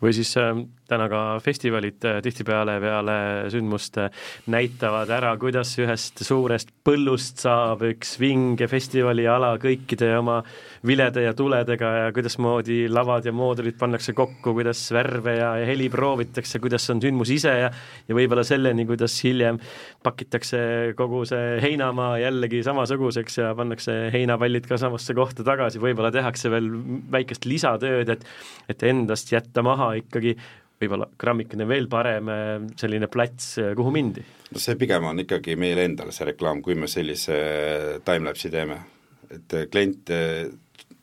[0.00, 0.54] või siis äh,
[0.88, 3.16] täna ka festivalid äh, tihtipeale peale
[3.52, 3.98] sündmust
[4.50, 10.40] näitavad ära, kuidas ühest suurest põllust saab üks vinge festivaliala kõikide oma
[10.86, 15.90] vilede ja tuledega ja kuidasmoodi lavad ja moodulid pannakse kokku, kuidas värve ja, ja heli
[15.92, 17.70] proovitakse, kuidas on sündmus ise ja
[18.08, 19.60] ja võib-olla selleni, kuidas hiljem
[20.02, 20.60] pakitakse
[20.98, 26.70] kogu see heinamaa jällegi samasuguseks ja pannakse heinapallid ka samasse kohta tagasi, võib-olla tehakse veel
[27.12, 28.26] väikest lisatööd, et
[28.70, 30.36] et endast jätta maha ikkagi
[30.80, 32.30] võib-olla grammikene veel parem
[32.78, 34.24] selline plats, kuhu mindi?
[34.50, 37.36] no see pigem on ikkagi meile endale see reklaam, kui me sellise
[38.06, 38.78] timelapse'i teeme.
[39.30, 40.12] et klient,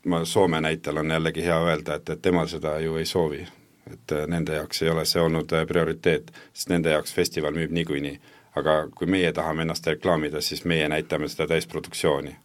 [0.05, 3.45] ma Soome näitel on jällegi hea öelda, et, et tema seda ju ei soovi.
[3.91, 8.17] et nende jaoks ei ole see olnud prioriteet, sest nende jaoks festival müüb niikuinii.
[8.57, 12.35] aga kui meie tahame ennast reklaamida, siis meie näitame seda täisproduktsiooni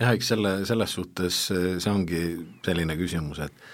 [0.00, 2.20] jah, eks selle, selles suhtes see ongi
[2.66, 3.64] selline küsimus, et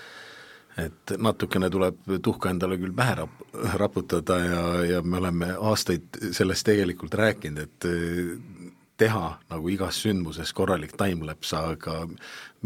[0.79, 3.45] et natukene tuleb tuhka endale küll pähe rap-,
[3.81, 10.53] raputada ja, ja me oleme aastaid sellest tegelikult rääkinud, et eh, teha nagu igas sündmuses
[10.57, 12.03] korralik timelapse, aga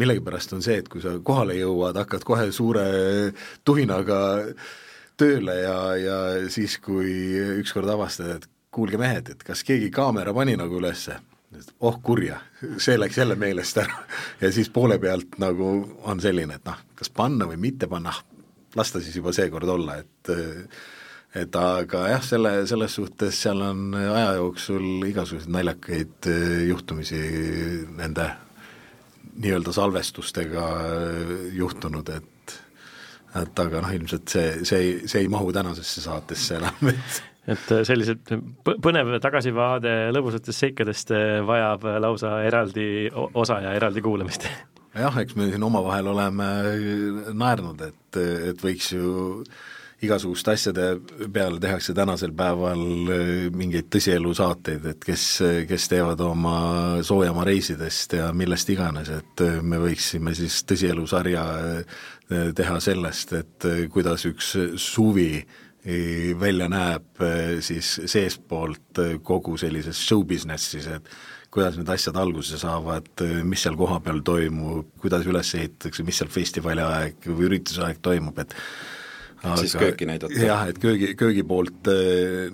[0.01, 2.87] millegipärast on see, et kui sa kohale jõuad, hakkad kohe suure
[3.65, 4.19] tuhinaga
[5.21, 6.19] tööle ja, ja
[6.51, 7.13] siis, kui
[7.61, 11.21] ükskord avastad, et kuulge mehed, et kas keegi kaamera pani nagu ülesse,
[11.81, 12.39] oh kurja,
[12.79, 14.05] see läks jälle meelest ära.
[14.41, 15.71] ja siis poole pealt nagu
[16.03, 18.13] on selline, et noh, kas panna või mitte panna,
[18.77, 20.35] las ta siis juba seekord olla, et
[21.35, 26.29] et aga jah, selle, selles suhtes seal on aja jooksul igasuguseid naljakaid
[26.69, 27.19] juhtumisi
[27.99, 28.29] nende
[29.35, 30.69] nii-öelda salvestustega
[31.53, 32.31] juhtunud, et
[33.35, 37.83] et aga noh, ilmselt see, see see ei mahu tänasesse saatesse enam, et et äh,
[37.87, 38.33] sellised
[38.65, 44.49] põnev tagasivaade lõbusatest seikadest äh, vajab äh, lausa eraldi osa ja eraldi kuulamist.
[45.05, 46.51] jah, eks me siin omavahel oleme
[47.37, 49.41] naernud, et, et võiks ju
[50.05, 50.87] igasuguste asjade
[51.33, 52.81] peale tehakse tänasel päeval
[53.57, 55.25] mingeid tõsielusaateid, et kes,
[55.69, 56.57] kes teevad oma
[57.07, 61.47] soojamaa reisidest ja millest iganes, et me võiksime siis tõsielusarja
[62.29, 64.53] teha sellest, et kuidas üks
[64.83, 65.31] suvi
[66.41, 71.11] välja näeb eh, siis seestpoolt eh, kogu sellises show business'is, et
[71.55, 76.33] kuidas need asjad alguse saavad, eh, mis seal kohapeal toimub, kuidas üles ehitatakse, mis seal
[76.33, 78.57] festivali aeg või ürituse aeg toimub, et
[79.43, 80.41] aga, siis kööki näidata.
[80.41, 81.93] jah, et köögi, köögi poolt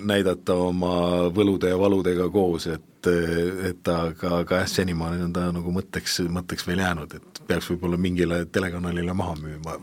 [0.03, 0.95] näidata oma
[1.31, 6.67] võlude ja valudega koos, et et aga, aga jah, senimaani on ta nagu mõtteks, mõtteks
[6.69, 9.79] veel jäänud, et peaks võib-olla mingile telekanalile maha müüma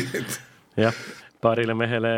[0.84, 0.98] jah,
[1.44, 2.14] paarile mehele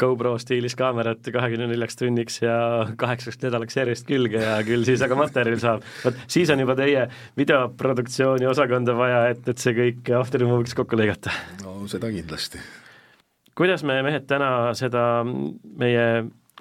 [0.00, 2.54] GoPro stiilis kaamerat kahekümne neljaks tunniks ja
[3.00, 5.84] kaheksaks nädalaks järjest külge ja küll siis aga materjal saab.
[6.04, 7.06] vot siis on juba teie
[7.38, 11.34] videoproduktsiooni osakonda vaja, et, et see kõik After Movie'ks kokku lõigata.
[11.62, 12.62] no seda kindlasti.
[13.54, 16.06] kuidas me mehed täna seda meie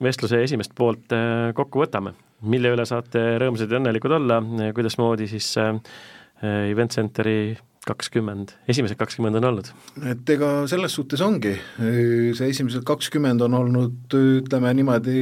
[0.04, 2.14] vestluse esimest poolt äh, kokku võtame,
[2.50, 4.40] mille üle saate rõõmsad ja õnnelikud olla,
[4.76, 5.78] kuidasmoodi siis äh,
[6.44, 7.56] Event Centeri
[7.88, 9.70] kakskümmend, esimesed kakskümmend on olnud?
[10.08, 15.18] et ega selles suhtes ongi, see esimesed kakskümmend on olnud ütleme niimoodi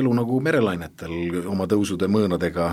[0.00, 2.68] elu nagu merelainetel oma tõusude mõõnadega,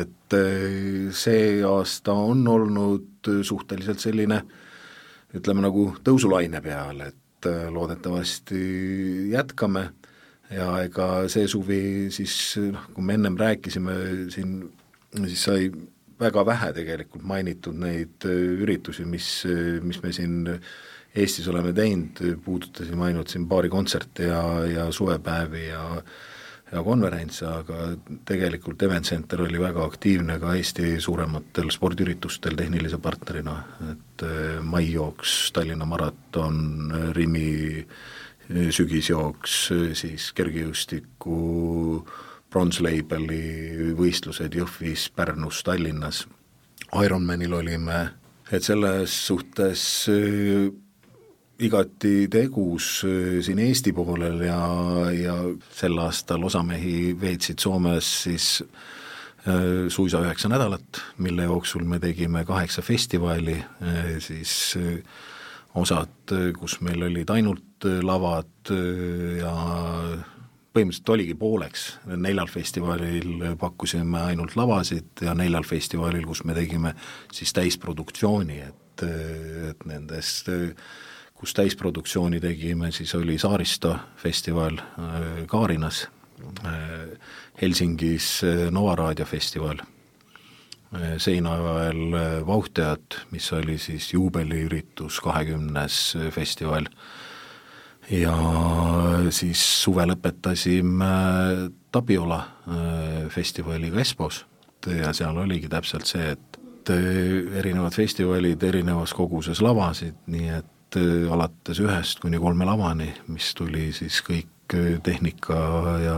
[0.00, 4.42] et eh, see aasta on olnud suhteliselt selline
[5.36, 8.60] ütleme nagu tõusulaine peal, et eh, loodetavasti
[9.32, 9.88] jätkame.
[10.48, 12.32] Ja ega see suvi siis
[12.72, 13.96] noh, kui me ennem rääkisime
[14.32, 14.62] siin,
[15.26, 15.66] siis sai
[16.20, 20.40] väga vähe tegelikult mainitud neid äh, üritusi, mis, äh, mis me siin
[21.18, 25.84] Eestis oleme teinud, puudutasime ainult siin paari kontserti ja, ja suvepäevi ja
[26.68, 27.86] ja konverentse, aga
[28.28, 33.56] tegelikult Event Center oli väga aktiivne ka Eesti suurematel spordiüritustel tehnilise partnerina,
[33.94, 37.86] et äh, maijooks, Tallinna maraton, Rimi
[38.48, 39.56] sügisjooks,
[39.96, 41.38] siis kergejõustiku
[42.50, 46.24] bronsleibeli võistlused Jõhvis, Pärnus, Tallinnas,
[46.96, 47.98] Ironmanil olime,
[48.52, 49.82] et selles suhtes
[50.12, 50.68] äh,
[51.60, 54.60] igati tegus äh, siin Eesti poolel ja,
[55.12, 55.36] ja
[55.74, 62.46] sel aastal osa mehi veetsid Soomes siis äh, suisa üheksa nädalat, mille jooksul me tegime
[62.48, 63.58] kaheksa festivali,
[64.24, 64.78] siis
[65.76, 68.72] osad, kus meil olid ainult lavad
[69.38, 69.52] ja
[70.78, 76.94] põhimõtteliselt oligi pooleks, neljal festivalil pakkusime ainult lavasid ja neljal festivalil, kus me tegime
[77.34, 79.04] siis täisproduktsiooni, et,
[79.72, 80.48] et nendest
[81.38, 86.08] kus täisproduktsiooni tegime, siis oli Saaristo festival äh, Kaarinas,
[86.66, 86.72] äh,
[87.62, 89.78] Helsingis äh, Nova Raadio festival,
[91.20, 92.14] Seinaväel
[92.46, 96.86] Vauhtajad, mis oli siis juubeliüritus, kahekümnes festival,
[98.10, 98.34] ja
[99.34, 101.10] siis suve lõpetasime
[101.92, 102.40] Tabiola
[103.32, 104.46] festivaliga Espos.
[104.86, 111.82] Ja seal oligi täpselt see, et erinevad festivalid erinevas koguses lavasid, nii et Äh, alates
[111.84, 115.58] ühest kuni kolme lavani, mis tuli siis kõik äh, tehnika
[116.00, 116.14] ja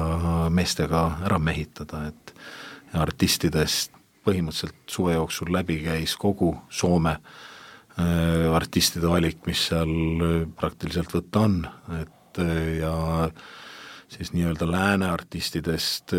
[0.46, 2.34] meestega ära mehitada, et
[2.94, 3.90] artistidest
[4.22, 7.16] põhimõtteliselt suve jooksul läbi käis kogu Soome.
[7.18, 7.49] äh,
[8.54, 9.90] artistide valik, mis seal
[10.56, 11.56] praktiliselt võtta on,
[11.98, 12.38] et
[12.78, 12.92] ja
[14.08, 16.14] siis nii-öelda lääne artistidest,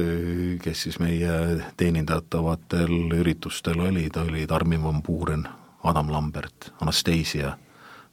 [0.62, 1.32] kes siis meie
[1.80, 5.48] teenindatavatel üritustel olid, olid Armin van Buuren,
[5.88, 7.56] Adam Lambert, Anastasia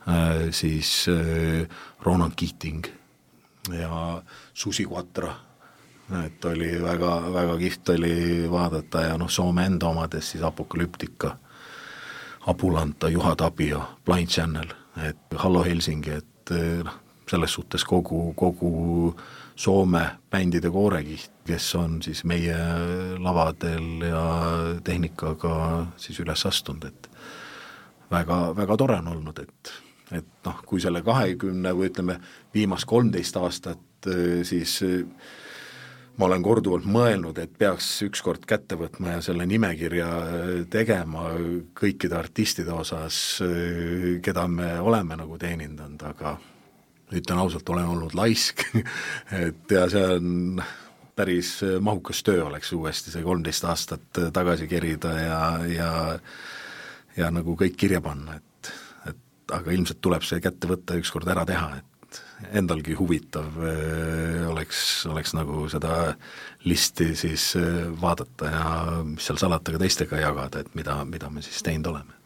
[0.09, 1.69] Äh, siis äh,
[2.01, 2.87] Ronan Keating
[3.81, 4.23] ja
[4.55, 5.35] Susi Quatra,
[6.25, 11.35] et oli väga, väga kihvt oli vaadata ja noh, Soome enda omades siis Apokalüptika,
[12.47, 14.73] Apulanta, Juha Tapio, Blind Channel,
[15.09, 16.97] et Hallo Helsingi, et noh,
[17.29, 19.15] selles suhtes kogu, kogu
[19.59, 22.55] Soome bändide koorekiht, kes on siis meie
[23.19, 24.23] lavadel ja
[24.87, 25.57] tehnikaga
[25.99, 27.09] siis üles astunud, et
[28.11, 29.75] väga, väga tore on olnud, et
[30.15, 32.17] et noh, kui selle kahekümne või ütleme,
[32.55, 35.03] viimast kolmteist aastat, äh, siis äh,
[36.19, 41.31] ma olen korduvalt mõelnud, et peaks ükskord kätte võtma ja selle nimekirja äh, tegema
[41.79, 43.41] kõikide artistide osas,
[44.25, 46.37] keda me oleme nagu teenindanud, aga
[47.15, 48.67] ütlen ausalt, olen olnud laisk
[49.47, 50.63] et ja see on
[51.19, 55.91] päris mahukas töö oleks uuesti see kolmteist aastat tagasi kerida ja, ja
[57.19, 58.73] ja nagu kõik kirja panna, et
[59.55, 61.88] aga ilmselt tuleb see kätte võtta ja ükskord ära teha, et
[62.53, 66.15] endalgi huvitav äh, oleks, oleks nagu seda
[66.69, 68.65] listi siis äh, vaadata ja
[69.09, 72.17] mis seal salata, ka teistega jagada, et mida, mida me siis teinud oleme.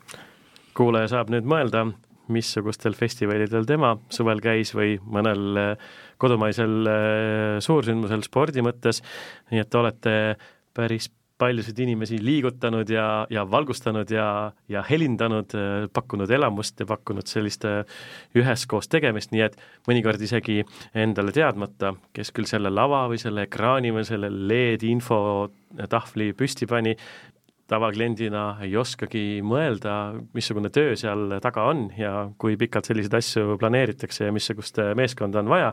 [0.77, 1.87] kuulaja saab nüüd mõelda,
[2.33, 5.90] missugustel festivalidel tema suvel käis või mõnel äh,
[6.22, 6.87] kodumaisel
[7.64, 9.01] suursündmusel spordi mõttes,
[9.51, 10.12] nii et olete
[10.77, 11.09] päris
[11.42, 14.26] paljusid inimesi liigutanud ja, ja valgustanud ja,
[14.70, 15.57] ja helindanud,
[15.92, 17.83] pakkunud elamust ja pakkunud sellist äh,
[18.38, 19.59] üheskoos tegemist, nii et
[19.90, 20.62] mõnikord isegi
[20.94, 25.18] endale teadmata, kes küll selle lava või selle ekraani või selle LED-info
[25.90, 26.94] tahvli püsti pani,
[27.72, 29.94] tavakliendina ei oskagi mõelda,
[30.37, 35.50] missugune töö seal taga on ja kui pikalt selliseid asju planeeritakse ja missugust meeskonda on
[35.52, 35.72] vaja,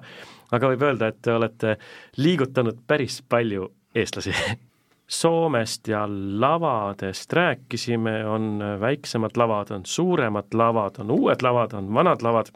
[0.55, 1.75] aga võib öelda, et te olete
[2.21, 4.35] liigutanud päris palju eestlasi
[5.09, 6.03] Soomest ja
[6.39, 12.51] lavadest rääkisime, on väiksemad lavad, on suuremad lavad, on uued lavad, on vanad lavad.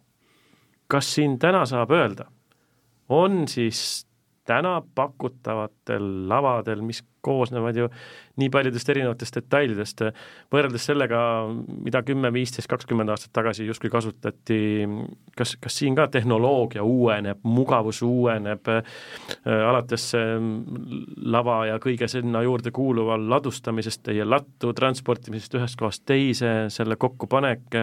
[0.87, 2.25] kas siin täna saab öelda,
[3.09, 4.05] on siis
[4.45, 7.89] täna pakutavatel lavadel, mis koosnevad ju
[8.41, 10.01] nii paljudest erinevatest detailidest,
[10.53, 11.19] võrreldes sellega,
[11.85, 14.59] mida kümme, viisteist, kakskümmend aastat tagasi justkui kasutati,
[15.37, 18.81] kas, kas siin ka tehnoloogia uueneb, mugavus uueneb äh,,
[19.69, 20.33] alates äh,
[21.35, 27.77] lava ja kõige sinna juurde kuuluva ladustamisest, teie lattu transportimisest ühest kohast teise, selle kokkupanek,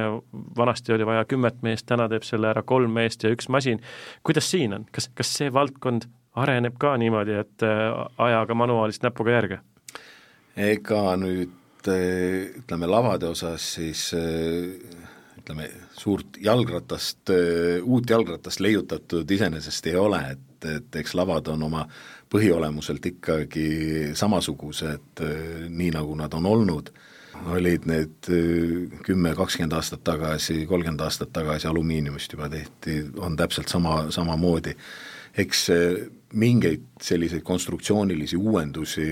[0.59, 3.79] vanasti oli vaja kümmet meest, täna teeb selle ära kolm meest ja üks masin,
[4.27, 7.89] kuidas siin on, kas, kas see valdkond areneb ka niimoodi, et äh,
[8.19, 9.61] ajaga manuaalist näpuga järge?
[10.61, 14.71] ega nüüd äh, ütleme, lavade osas siis äh,
[15.41, 17.33] ütleme, suurt jalgratast,
[17.83, 21.87] uut jalgratast leiutatud iseenesest ei ole, et, et eks lavad on oma
[22.31, 25.23] põhiolemuselt ikkagi samasugused,
[25.69, 26.93] nii nagu nad on olnud,
[27.57, 28.29] olid need
[29.07, 34.77] kümme, kakskümmend aastat tagasi, kolmkümmend aastat tagasi alumiiniumist juba tehti, on täpselt sama, samamoodi
[35.39, 35.67] eks
[36.33, 39.07] mingeid selliseid konstruktsioonilisi uuendusi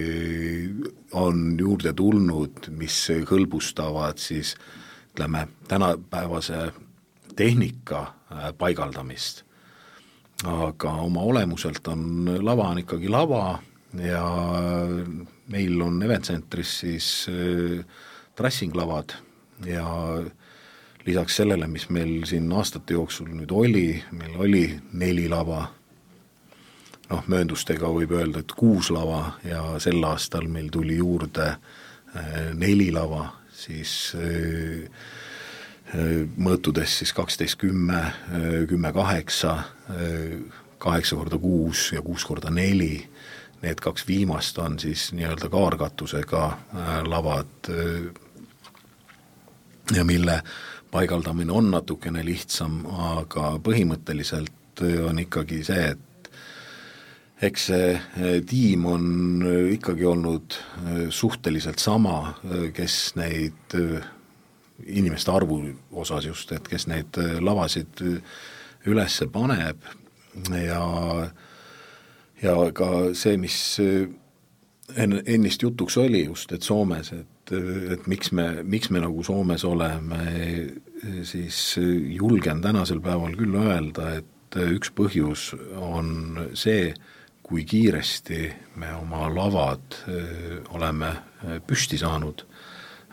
[1.13, 2.99] on juurde tulnud, mis
[3.31, 4.55] hõlbustavad siis
[5.13, 6.73] ütleme, tänapäevase
[7.37, 9.45] tehnika äh, paigaldamist.
[10.45, 13.59] aga oma olemuselt on lava on ikkagi lava
[13.99, 14.23] ja
[15.51, 17.85] meil on Event Centris siis äh,
[18.37, 19.17] trassinglavad
[19.67, 19.87] ja
[21.07, 25.65] lisaks sellele, mis meil siin aastate jooksul nüüd oli, meil oli neli lava,
[27.11, 32.91] noh, mööndustega võib öelda, et kuus lava ja sel aastal meil tuli juurde äh, neli
[32.95, 34.89] lava, siis äh,
[36.37, 38.03] mõõtudes siis kaksteist kümme,
[38.69, 39.55] kümme kaheksa,
[40.79, 42.99] kaheksa korda kuus ja kuus korda neli,
[43.63, 46.43] need kaks viimast on siis nii-öelda kaarkatusega
[47.09, 47.71] lavad
[49.97, 50.43] ja mille
[50.91, 52.83] paigaldamine on natukene lihtsam,
[53.15, 56.08] aga põhimõtteliselt on ikkagi see, et
[57.45, 59.05] eks see eh, tiim on
[59.47, 62.35] eh, ikkagi olnud eh, suhteliselt sama,
[62.75, 63.77] kes neid
[64.87, 65.61] inimeste arvu
[65.99, 68.03] osas just, et kes neid lavasid
[68.89, 69.83] üles paneb.
[70.55, 70.83] Ja
[72.43, 78.33] ja ka see, mis enne, ennist jutuks oli just, et Soomes, et et, et miks
[78.33, 80.21] me, miks me nagu Soomes oleme,
[81.25, 86.93] siis julgen tänasel päeval küll öelda, et üks põhjus on see,
[87.49, 89.97] kui kiiresti me oma lavad
[90.77, 91.13] oleme
[91.67, 92.45] püsti saanud,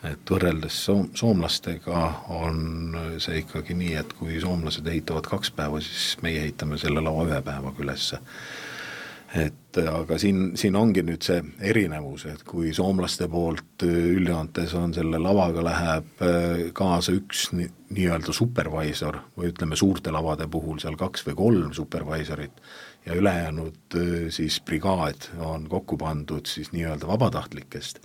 [0.04, 2.02] et võrreldes soom-, soomlastega
[2.36, 7.26] on see ikkagi nii, et kui soomlased ehitavad kaks päeva, siis meie ehitame selle lava
[7.30, 8.20] ühe päevaga ülesse.
[9.36, 15.20] Et aga siin, siin ongi nüüd see erinevus, et kui soomlaste poolt üldjoontes on selle
[15.20, 21.40] lavaga läheb äh, kaasa üks nii-öelda supervisor või ütleme, suurte lavade puhul seal kaks või
[21.42, 22.64] kolm supervisorit
[23.06, 28.00] ja ülejäänud äh, siis brigaad on kokku pandud siis nii-öelda vabatahtlikest,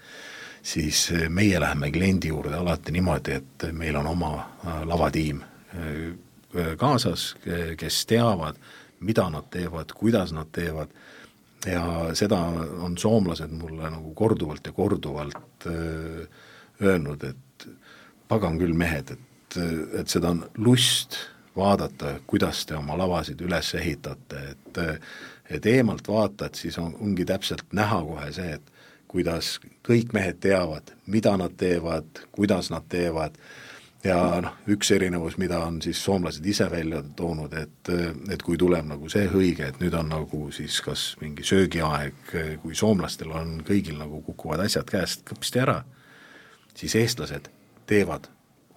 [0.62, 4.34] siis äh, meie läheme kliendi juurde alati niimoodi, et meil on oma
[4.84, 5.40] lavatiim
[6.76, 7.36] kaasas,
[7.78, 8.57] kes teavad,
[9.01, 10.90] mida nad teevad, kuidas nad teevad.
[11.66, 12.40] Ja seda
[12.82, 16.24] on soomlased mulle nagu korduvalt ja korduvalt öö,
[16.82, 17.66] öelnud, et
[18.28, 19.59] pagan küll mehed, et,
[20.01, 21.18] et seda lust
[21.57, 24.82] vaadata, kuidas te oma lavasid üles ehitate, et
[25.51, 28.68] et eemalt vaatad, siis on, ongi täpselt näha kohe see, et
[29.11, 33.34] kuidas kõik mehed teavad, mida nad teevad, kuidas nad teevad.
[34.05, 37.90] Ja noh, üks erinevus, mida on siis soomlased ise välja toonud, et,
[38.32, 42.32] et kui tuleb nagu see hõige, et nüüd on nagu siis kas mingi söögiaeg,
[42.62, 45.82] kui soomlastel on kõigil nagu kukuvad asjad käest kõpsti ära,
[46.78, 47.51] siis eestlased
[47.90, 48.30] teevad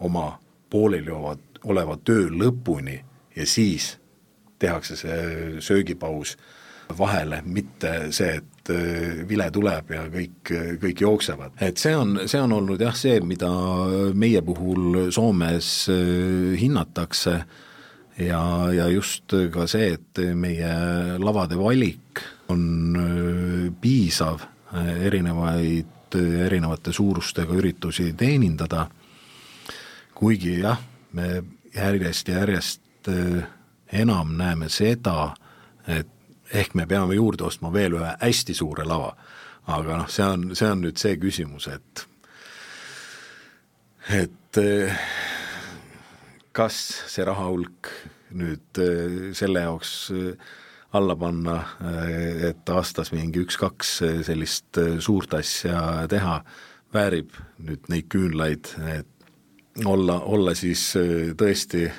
[0.03, 0.33] oma
[0.73, 1.13] pooleli
[1.63, 2.99] oleva töö lõpuni
[3.35, 3.97] ja siis
[4.59, 6.37] tehakse see söögipaus
[6.97, 10.51] vahele, mitte see, et äh, vile tuleb ja kõik,
[10.81, 11.55] kõik jooksevad.
[11.61, 13.49] et see on, see on olnud jah, see, mida
[14.13, 17.35] meie puhul Soomes äh, hinnatakse
[18.19, 18.43] ja,
[18.75, 20.73] ja just ka see, et meie
[21.19, 22.63] lavade valik on
[22.99, 28.87] äh, piisav erinevaid, erinevate suurustega üritusi teenindada,
[30.17, 30.79] kuigi jah,
[31.13, 31.27] me
[31.75, 33.09] järjest ja järjest
[33.93, 35.33] enam näeme seda,
[35.87, 36.09] et
[36.53, 39.15] ehk me peame juurde ostma veel ühe hästi suure lava.
[39.67, 42.03] aga noh, see on, see on nüüd see küsimus, et
[44.11, 45.05] et eh,
[46.51, 47.87] kas see raha hulk
[48.35, 50.11] nüüd eh, selle jaoks
[50.93, 51.55] alla panna,
[52.45, 53.95] et aastas mingi üks-kaks
[54.27, 56.35] sellist suurt asja teha,
[56.93, 57.33] väärib
[57.65, 59.12] nüüd neid küünlaid, et
[59.85, 61.93] olla, olla siis äh, tõesti äh,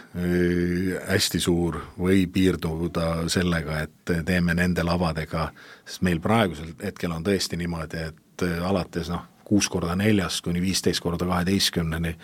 [1.09, 5.49] hästi suur või piirduda sellega, et teeme nende lavadega,
[5.85, 10.63] sest meil praegusel hetkel on tõesti niimoodi, et äh, alates noh, kuus korda neljast kuni
[10.63, 12.15] viisteist korda kaheteistkümneni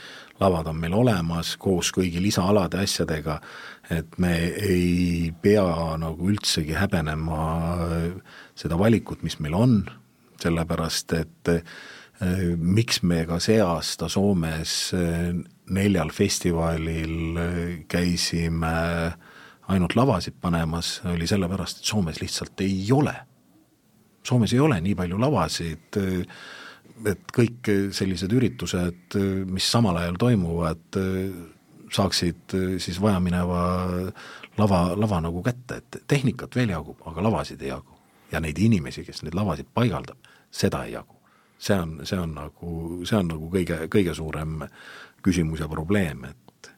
[0.40, 3.40] lavad on meil olemas koos kõigi lisaalade asjadega,
[3.90, 5.66] et me ei pea
[6.00, 7.42] nagu üldsegi häbenema
[8.56, 9.82] seda valikut, mis meil on,
[10.40, 11.62] sellepärast et Äh,
[12.20, 15.30] miks me ka see aasta Soomes äh,
[15.72, 18.72] neljal festivalil äh, käisime
[19.70, 23.14] ainult lavasid panemas, oli sellepärast, et Soomes lihtsalt ei ole.
[24.26, 25.96] Soomes ei ole nii palju lavasid,
[27.06, 29.14] et kõik sellised üritused,
[29.46, 30.98] mis samal ajal toimuvad,
[31.94, 33.62] saaksid siis vajamineva
[34.58, 37.94] lava, lava nagu kätte, et tehnikat veel jagub, aga lavasid ei jagu.
[38.32, 40.18] ja neid inimesi, kes neid lavasid paigaldab,
[40.50, 41.19] seda ei jagu
[41.60, 44.62] see on, see on nagu, see on nagu kõige, kõige suurem
[45.24, 46.70] küsimus ja probleem, et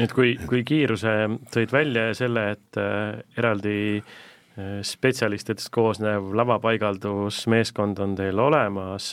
[0.00, 1.12] et kui, kui kiiruse
[1.52, 9.12] tõid välja ja selle, et äh, eraldi äh, spetsialistidest koosnev lavapaigaldusmeeskond on teil olemas,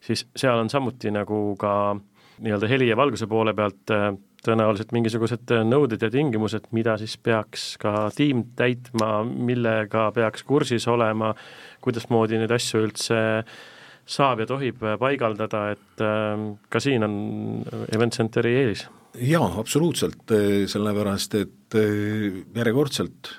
[0.00, 1.74] siis seal on samuti nagu ka
[2.40, 4.08] nii-öelda heli ja valguse poole pealt äh,
[4.46, 11.32] tõenäoliselt mingisugused nõuded ja tingimused, mida siis peaks ka tiim täitma, millega peaks kursis olema,
[11.84, 13.18] kuidasmoodi neid asju üldse
[14.06, 16.02] saab ja tohib paigaldada, et
[16.70, 17.16] ka siin on
[17.90, 18.86] Event Centeri eelis
[19.20, 23.30] jaa, absoluutselt, eh, sellepärast et eh, järjekordselt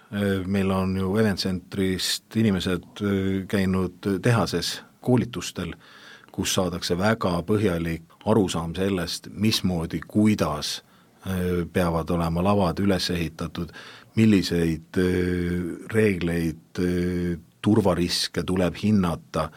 [0.46, 3.04] meil on ju Event Centrist inimesed
[3.50, 5.74] käinud tehases koolitustel,
[6.32, 10.82] kus saadakse väga põhjalik arusaam sellest, mismoodi, kuidas
[11.74, 13.72] peavad olema lavad üles ehitatud,
[14.16, 15.00] milliseid
[15.92, 16.80] reegleid,
[17.62, 19.50] turvariske tuleb hinnata,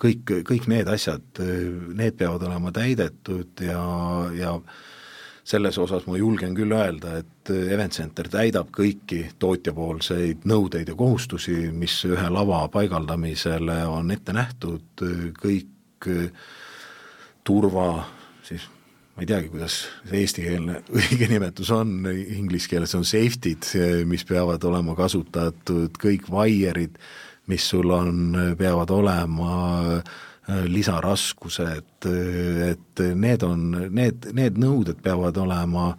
[0.00, 1.42] kõik, kõik need asjad,
[1.96, 3.82] need peavad olema täidetud ja,
[4.36, 4.54] ja
[5.50, 11.56] selles osas ma julgen küll öelda, et Event Center täidab kõiki tootjapoolseid nõudeid ja kohustusi,
[11.74, 15.04] mis ühe lava paigaldamisele on ette nähtud,
[15.40, 16.10] kõik
[17.44, 17.88] turva
[18.46, 18.68] siis
[19.16, 19.74] ma ei teagi, kuidas
[20.08, 23.66] see eestikeelne õige nimetus on, inglise keeles on safety'd,
[24.08, 26.96] mis peavad olema kasutatud, kõik wire'id,
[27.50, 29.54] mis sul on, peavad olema
[29.98, 30.18] äh,
[30.50, 32.06] Äh, lisaraskused,
[32.70, 35.90] et need on, need, need nõuded peavad olema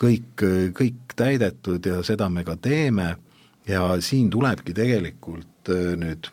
[0.00, 0.42] kõik,
[0.74, 3.12] kõik täidetud ja seda me ka teeme.
[3.68, 6.30] Ja siin tulebki tegelikult äh, nüüd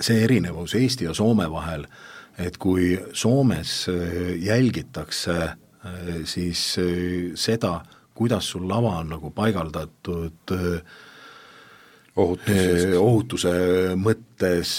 [0.00, 1.84] see erinevus Eesti ja Soome vahel,
[2.40, 5.52] et kui Soomes äh, jälgitakse
[6.30, 6.60] siis
[7.34, 7.72] seda,
[8.14, 11.00] kuidas sul lava on nagu paigaldatud äh,
[12.16, 13.52] ohutuse, ohutuse
[13.96, 14.72] mõttes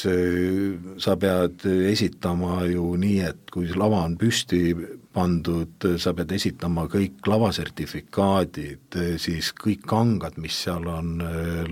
[1.02, 4.74] sa pead esitama ju nii, et kui lava on püsti
[5.14, 11.16] pandud, sa pead esitama kõik lavasertifikaadid, siis kõik kangad, mis seal on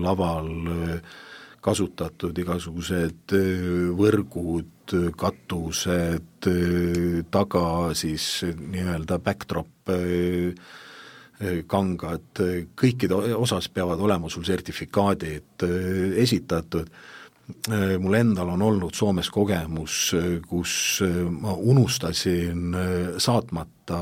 [0.02, 0.50] laval
[1.62, 3.34] kasutatud, igasugused
[3.98, 6.48] võrgud, katused,
[7.30, 9.92] taga siis nii-öelda backdrop
[11.66, 12.42] kangad,
[12.78, 16.90] kõikide osas peavad olema sul sertifikaadid äh, esitatud,
[17.98, 20.14] mul endal on olnud Soomes kogemus,
[20.48, 22.76] kus ma unustasin
[23.20, 23.98] saatmata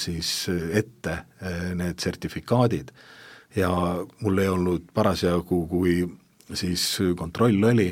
[0.00, 1.16] siis ette
[1.76, 2.92] need sertifikaadid.
[3.58, 3.70] Ja
[4.22, 5.96] mul ei olnud parasjagu, kui
[6.54, 6.86] siis
[7.18, 7.90] kontroll oli,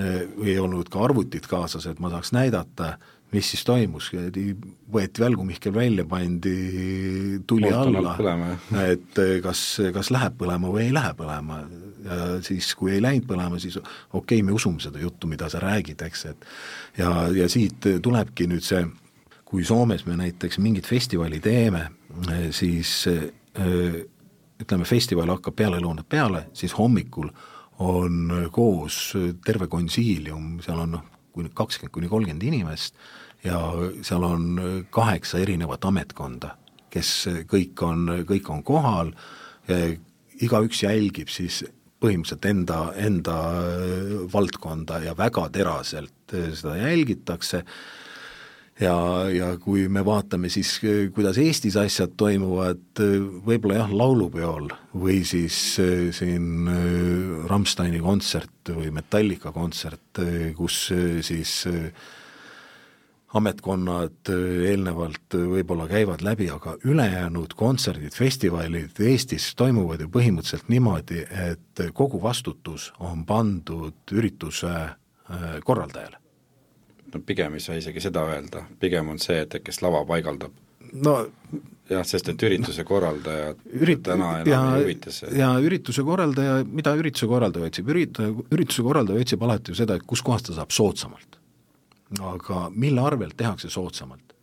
[0.00, 2.94] ei olnud ka arvutit kaasas, et ma saaks näidata,
[3.34, 4.10] mis siis toimus,
[4.94, 6.54] võeti välgumihkel välja, pandi
[7.48, 8.50] tuli Mooton alla,
[8.84, 9.62] et kas,
[9.94, 11.62] kas läheb põlema või ei lähe põlema?
[12.04, 15.62] Ja siis, kui ei läinud põlema, siis okei okay,, me usume seda juttu, mida sa
[15.62, 16.46] räägid, eks, et
[17.00, 18.84] ja, ja siit tulebki nüüd see,
[19.48, 21.86] kui Soomes me näiteks mingit festivali teeme,
[22.54, 23.02] siis
[23.54, 27.32] ütleme, festival hakkab pealelõunat peale, siis hommikul
[27.84, 29.14] on koos
[29.44, 31.04] terve konsiilium, seal on noh,
[31.34, 32.94] kuni kakskümmend kuni kolmkümmend inimest
[33.44, 33.60] ja
[34.02, 34.58] seal on
[34.90, 36.54] kaheksa erinevat ametkonda,
[36.90, 37.14] kes
[37.50, 39.12] kõik on, kõik on kohal,
[40.44, 41.62] igaüks jälgib siis
[42.04, 43.36] põhimõtteliselt enda, enda
[44.32, 47.64] valdkonda ja väga teraselt seda jälgitakse.
[48.82, 48.96] Ja,
[49.30, 50.72] ja kui me vaatame siis,
[51.14, 52.98] kuidas Eestis asjad toimuvad,
[53.46, 54.66] võib-olla jah, laulupeol
[54.98, 55.76] või siis
[56.16, 56.66] siin
[57.46, 60.18] Rammsteini kontsert või Metallica kontsert,
[60.58, 60.88] kus
[61.22, 61.54] siis
[63.34, 70.70] ametkonnad äh, eelnevalt äh, võib-olla käivad läbi, aga ülejäänud kontserdid, festivalid Eestis toimuvad ju põhimõtteliselt
[70.70, 76.22] niimoodi, et kogu vastutus on pandud ürituse äh, korraldajale.
[77.14, 80.54] no pigem ei saa isegi seda öelda, pigem on see, et kes lava paigaldab.
[80.92, 81.18] no
[81.90, 85.34] jah, sest et ürituse korraldajad ürit-, täna enam ja, ei huvita see.
[85.38, 88.20] ja ürituse korraldaja, mida ürituse korraldaja otsib, ürit-,
[88.54, 91.40] ürituse korraldaja otsib alati ju seda, et kuskohast ta saab soodsamalt
[92.20, 94.34] aga mille arvelt tehakse soodsamalt?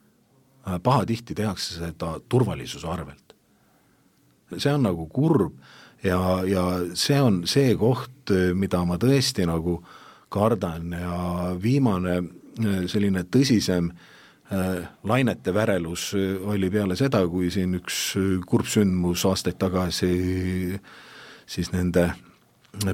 [0.68, 3.34] Äh, pahatihti tehakse seda turvalisuse arvelt.
[4.58, 5.54] see on nagu kurb
[6.04, 9.78] ja, ja see on see koht, mida ma tõesti nagu
[10.30, 11.20] kardan ja
[11.62, 13.88] viimane äh, selline tõsisem
[14.52, 16.12] äh, lainete värelus
[16.44, 18.02] oli peale seda, kui siin üks
[18.46, 20.12] kurb sündmus aastaid tagasi
[21.48, 22.12] siis nende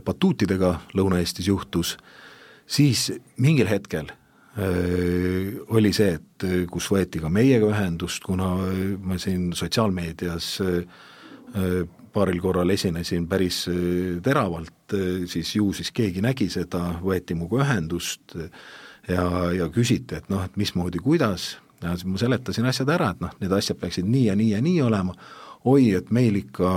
[0.06, 1.98] batuutidega Lõuna-Eestis juhtus,
[2.66, 4.27] siis mingil hetkel Äh,
[5.70, 10.58] oli see, et äh, kus võeti ka meiega ühendust, kuna äh, ma siin sotsiaalmeedias
[12.14, 13.62] paaril korral esinesin päris
[14.22, 14.94] teravalt,
[15.32, 18.36] siis ju siis keegi nägi seda, võeti minuga ühendust
[19.08, 19.24] ja,
[19.56, 23.32] ja küsiti, et noh, et mismoodi, kuidas, ja siis ma seletasin asjad ära, et noh,
[23.40, 25.16] need asjad peaksid nii ja nii ja nii olema,
[25.72, 26.74] oi, et meil ikka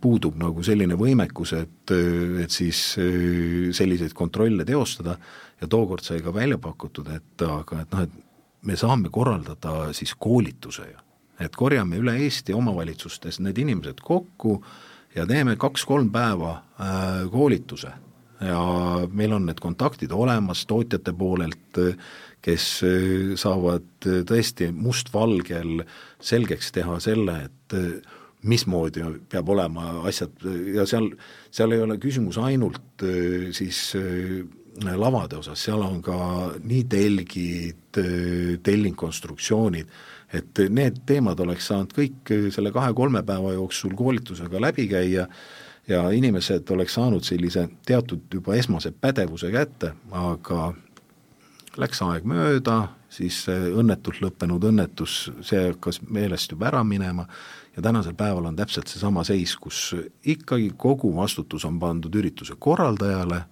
[0.00, 1.94] puudub nagu selline võimekus, et,
[2.42, 2.80] et siis
[3.76, 5.18] selliseid kontrolle teostada
[5.60, 10.14] ja tookord sai ka välja pakutud, et aga et noh, et me saame korraldada siis
[10.14, 10.98] koolituse ju.
[11.40, 14.62] et korjame üle Eesti omavalitsustes need inimesed kokku
[15.14, 17.92] ja teeme kaks-kolm päeva äh, koolituse
[18.40, 18.60] ja
[19.12, 21.80] meil on need kontaktid olemas tootjate poolelt,
[22.44, 25.82] kes äh, saavad äh, tõesti mustvalgel
[26.22, 29.02] selgeks teha selle, et äh, mismoodi
[29.32, 30.44] peab olema asjad
[30.74, 31.08] ja seal,
[31.50, 33.02] seal ei ole küsimus ainult
[33.56, 33.80] siis
[34.84, 36.16] lavade osas, seal on ka
[36.64, 38.00] nii telgid,
[38.62, 39.92] tellingkonstruktsioonid,
[40.36, 45.26] et need teemad oleks saanud kõik selle kahe-kolme päeva jooksul koolitusega läbi käia
[45.88, 50.72] ja inimesed oleks saanud sellise teatud juba esmase pädevuse kätte, aga
[51.80, 52.80] läks aeg mööda,
[53.12, 57.26] siis õnnetult lõppenud õnnetus, see hakkas meelest juba ära minema
[57.76, 63.44] ja tänasel päeval on täpselt seesama seis, kus ikkagi kogu vastutus on pandud ürituse korraldajale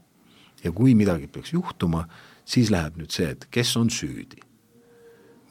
[0.64, 2.06] ja kui midagi peaks juhtuma,
[2.44, 4.40] siis läheb nüüd see, et kes on süüdi.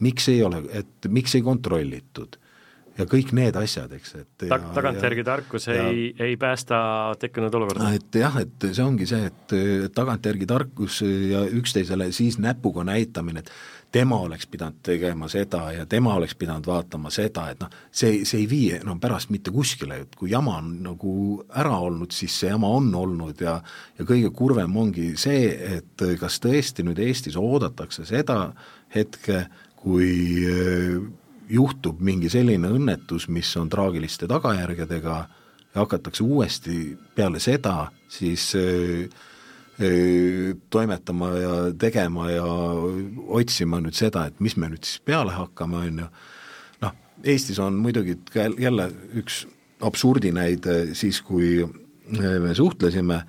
[0.00, 2.36] miks ei ole, et miks ei kontrollitud
[2.98, 6.76] ja kõik need asjad, eks, et Tag-, tagantjärgi tarkus ja, ei, ei päästa
[7.20, 7.90] tekkinud olukorda?
[7.96, 9.54] et jah, et see ongi see, et
[9.94, 13.50] tagantjärgi tarkus ja üksteisele siis näpuga näitamine, et
[13.94, 18.42] tema oleks pidanud tegema seda ja tema oleks pidanud vaatama seda, et noh, see, see
[18.42, 21.16] ei vii enam no, pärast mitte kuskile, et kui jama on nagu
[21.54, 23.60] ära olnud, siis see jama on olnud ja
[23.98, 28.48] ja kõige kurvem ongi see, et kas tõesti nüüd Eestis oodatakse seda
[28.94, 29.44] hetke,
[29.78, 30.10] kui
[31.50, 35.16] juhtub mingi selline õnnetus, mis on traagiliste tagajärgedega
[35.74, 39.06] ja hakatakse uuesti peale seda siis öö,
[39.80, 42.46] öö, toimetama ja tegema ja
[43.26, 46.10] otsima nüüd seda, et mis me nüüd siis peale hakkame, on ju,
[46.84, 48.18] noh, Eestis on muidugi
[48.58, 49.44] jälle üks
[49.84, 51.64] absurdinäide siis, kui
[52.14, 53.20] me suhtlesime,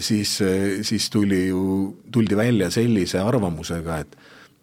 [0.00, 0.38] siis,
[0.82, 1.62] siis tuli ju,
[2.12, 4.16] tuldi välja sellise arvamusega, et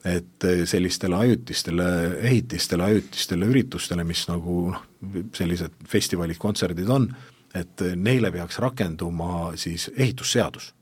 [0.05, 1.87] et eh, sellistele ajutistele
[2.27, 4.85] ehitistele, ajutistele üritustele, mis nagu noh,
[5.35, 7.07] sellised festivalid, kontserdid on,
[7.55, 10.73] et neile peaks rakenduma siis ehitusseadus.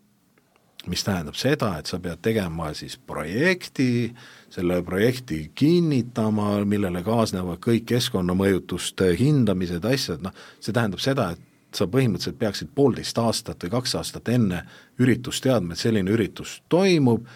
[0.87, 4.15] mis tähendab seda, et sa pead tegema siis projekti,
[4.49, 11.85] selle projekti kinnitama, millele kaasnevad kõik keskkonnamõjutuste hindamised, asjad, noh, see tähendab seda, et sa
[11.85, 14.63] põhimõtteliselt peaksid poolteist aastat või kaks aastat enne
[14.99, 17.29] üritust teadma, et selline üritus toimub,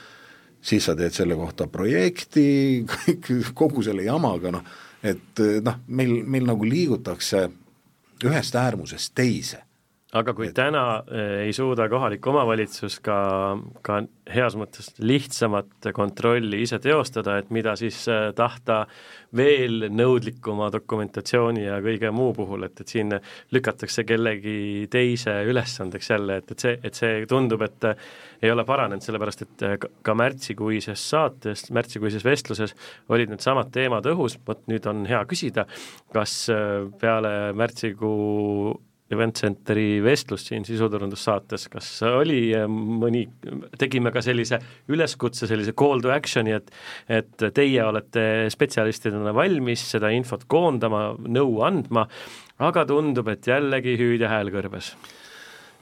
[0.65, 2.47] siis sa teed selle kohta projekti,
[2.89, 4.73] kõik, kogu selle jamaga, noh,
[5.05, 7.45] et noh, meil, meil nagu liigutakse
[8.25, 9.61] ühest äärmusest teise
[10.15, 10.55] aga kui et...
[10.55, 13.17] täna eh, ei suuda kohalik omavalitsus ka,
[13.85, 13.99] ka
[14.31, 18.83] heas mõttes lihtsamat kontrolli ise teostada, et mida siis eh, tahta
[19.35, 23.11] veel nõudlikuma dokumentatsiooni ja kõige muu puhul, et, et siin
[23.55, 28.07] lükatakse kellegi teise ülesandeks jälle, et, et see, et see tundub, et eh,
[28.45, 29.67] ei ole paranenud, sellepärast et
[30.05, 32.75] ka märtsikuises saates, märtsikuises vestluses
[33.11, 35.65] olid needsamad teemad õhus, vot nüüd on hea küsida,
[36.13, 36.43] kas
[37.01, 38.75] peale märtsikuu
[39.13, 43.25] Event Centeri vestlust siin sisuturundussaates, kas oli äh, mõni,
[43.77, 44.57] tegime ka sellise
[44.89, 46.73] üleskutse, sellise call to action'i, et
[47.05, 52.07] et teie olete spetsialistidena valmis seda infot koondama, nõu andma,
[52.65, 54.95] aga tundub, et jällegi hüüdja hääl kõrbes.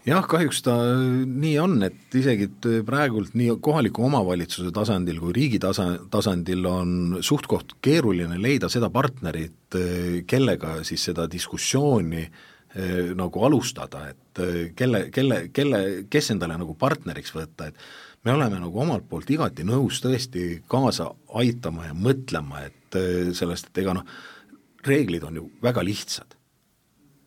[0.04, 0.76] Jah, kahjuks ta
[1.24, 2.50] nii on, et isegi
[2.84, 9.78] praegult nii kohaliku omavalitsuse tasandil kui riigi tasa, tasandil on suht-koht keeruline leida seda partnerit,
[10.28, 12.53] kellega siis seda diskussiooni äh, Eh,
[13.16, 18.60] nagu alustada, et eh, kelle, kelle, kelle, kes endale nagu partneriks võtta, et me oleme
[18.62, 23.94] nagu omalt poolt igati nõus tõesti kaasa aitama ja mõtlema, et eh, sellest, et ega
[24.00, 24.08] noh,
[24.88, 26.40] reeglid on ju väga lihtsad.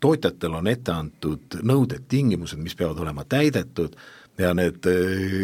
[0.01, 3.97] tootjatel on ette antud nõuded, tingimused, mis peavad olema täidetud
[4.39, 4.85] ja need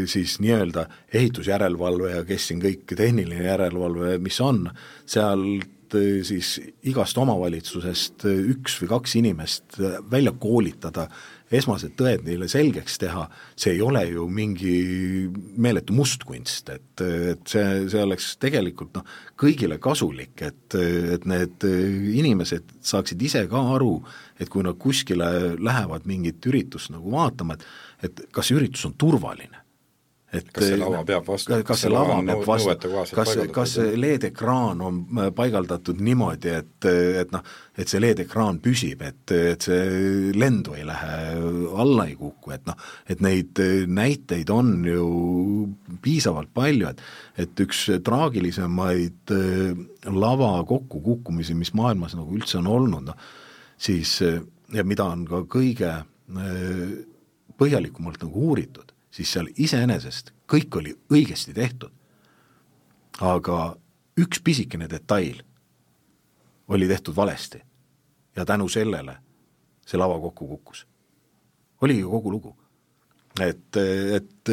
[0.07, 0.85] siis nii-öelda
[1.15, 4.67] ehitusjärelevalve ja kes siin kõik, tehniline järelevalve, mis on,
[5.09, 5.63] seal
[5.99, 6.57] Eh, siis
[6.89, 11.09] igast omavalitsusest eh, üks või kaks inimest eh, välja koolitada,
[11.53, 13.27] esmased tõed neile selgeks teha,
[13.61, 14.77] see ei ole ju mingi
[15.61, 21.67] meeletu mustkunst, et, et see, see oleks tegelikult noh, kõigile kasulik, et, et need
[22.23, 23.99] inimesed saaksid ise ka aru,
[24.41, 25.29] et kui nad kuskile
[25.61, 27.69] lähevad mingit üritust nagu vaatama, et
[28.03, 29.62] et kas see üritus on turvaline
[30.33, 34.81] et kas see lava peab vastu, kas see lava peab vastu, kas, kas see LED-ekraan
[34.85, 36.89] on äh, paigaldatud niimoodi, et,
[37.21, 37.43] et noh,
[37.77, 41.19] et see LED-ekraan püsib, et, et see lendu ei lähe,
[41.85, 42.79] alla ei kuku, et noh,
[43.13, 43.61] et neid
[43.93, 45.09] näiteid on ju
[46.05, 47.05] piisavalt palju, et
[47.43, 53.29] et üks traagilisemaid äh, lava kokkukukkumisi, mis maailmas nagu üldse on olnud, noh,
[53.77, 54.17] siis
[54.73, 55.93] ja mida on ka kõige
[57.61, 61.91] põhjalikumalt nagu uuritud, siis seal iseenesest kõik oli õigesti tehtud.
[63.21, 63.77] aga
[64.19, 65.43] üks pisikene detail
[66.69, 67.61] oli tehtud valesti
[68.37, 69.17] ja tänu sellele
[69.87, 70.87] see lava kokku kukkus.
[71.81, 72.57] oligi kogu lugu.
[73.41, 73.77] et,
[74.17, 74.51] et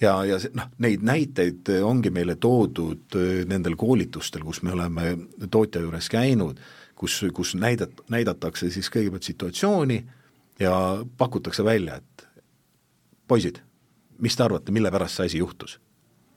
[0.00, 3.16] ja, ja noh, neid näiteid ongi meile toodud
[3.46, 5.16] nendel koolitustel, kus me oleme
[5.50, 6.60] tootja juures käinud,
[6.94, 9.98] kus, kus näidat-, näidatakse siis kõigepealt situatsiooni
[10.60, 10.74] ja
[11.18, 12.28] pakutakse välja, et
[13.28, 13.58] poisid,
[14.18, 15.78] mis te arvate, mille pärast see asi juhtus?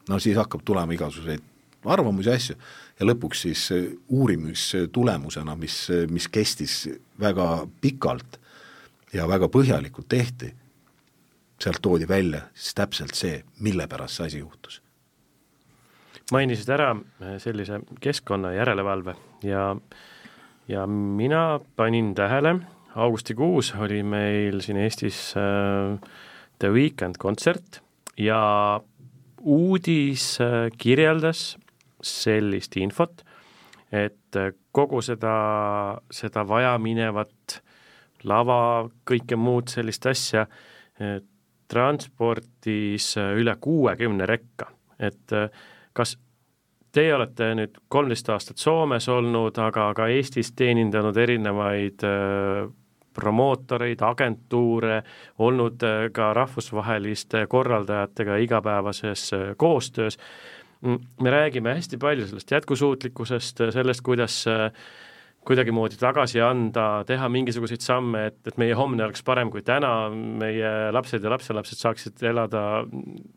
[0.09, 1.43] no siis hakkab tulema igasuguseid
[1.85, 2.55] arvamusi, asju
[2.99, 3.67] ja lõpuks siis
[4.09, 6.81] uurimistulemusena, mis, mis kestis
[7.19, 8.39] väga pikalt
[9.13, 10.51] ja väga põhjalikult tehti,
[11.59, 14.81] sealt toodi välja siis täpselt see, mille pärast see asi juhtus.
[16.31, 16.95] mainisid ära
[17.41, 19.75] sellise keskkonna järelevalve ja,
[20.67, 22.59] ja mina panin tähele,
[22.95, 25.97] augustikuus oli meil siin Eestis äh,
[26.59, 27.79] The Weekend kontsert
[28.19, 28.81] ja
[29.41, 31.57] uudis äh, kirjeldas
[32.03, 33.23] sellist infot,
[33.91, 35.33] et äh, kogu seda,
[36.11, 37.59] seda vajaminevat
[38.27, 41.19] lava, kõike muud sellist asja äh,
[41.69, 45.35] transportis üle kuuekümne rekka, et
[45.93, 46.15] kas
[46.89, 52.01] Teie olete nüüd kolmteist aastat Soomes olnud, aga ka Eestis teenindanud erinevaid
[53.13, 55.01] promootoreid, agentuure,
[55.39, 60.17] olnud äh, ka rahvusvaheliste korraldajatega igapäevases äh, koostöös.
[60.81, 64.71] Mm, me räägime hästi palju sellest jätkusuutlikkusest, sellest, kuidas äh,
[65.47, 70.91] kuidagimoodi tagasi anda, teha mingisuguseid samme, et, et meie homne oleks parem kui täna, meie
[70.93, 72.63] lapsed ja lapselapsed saaksid elada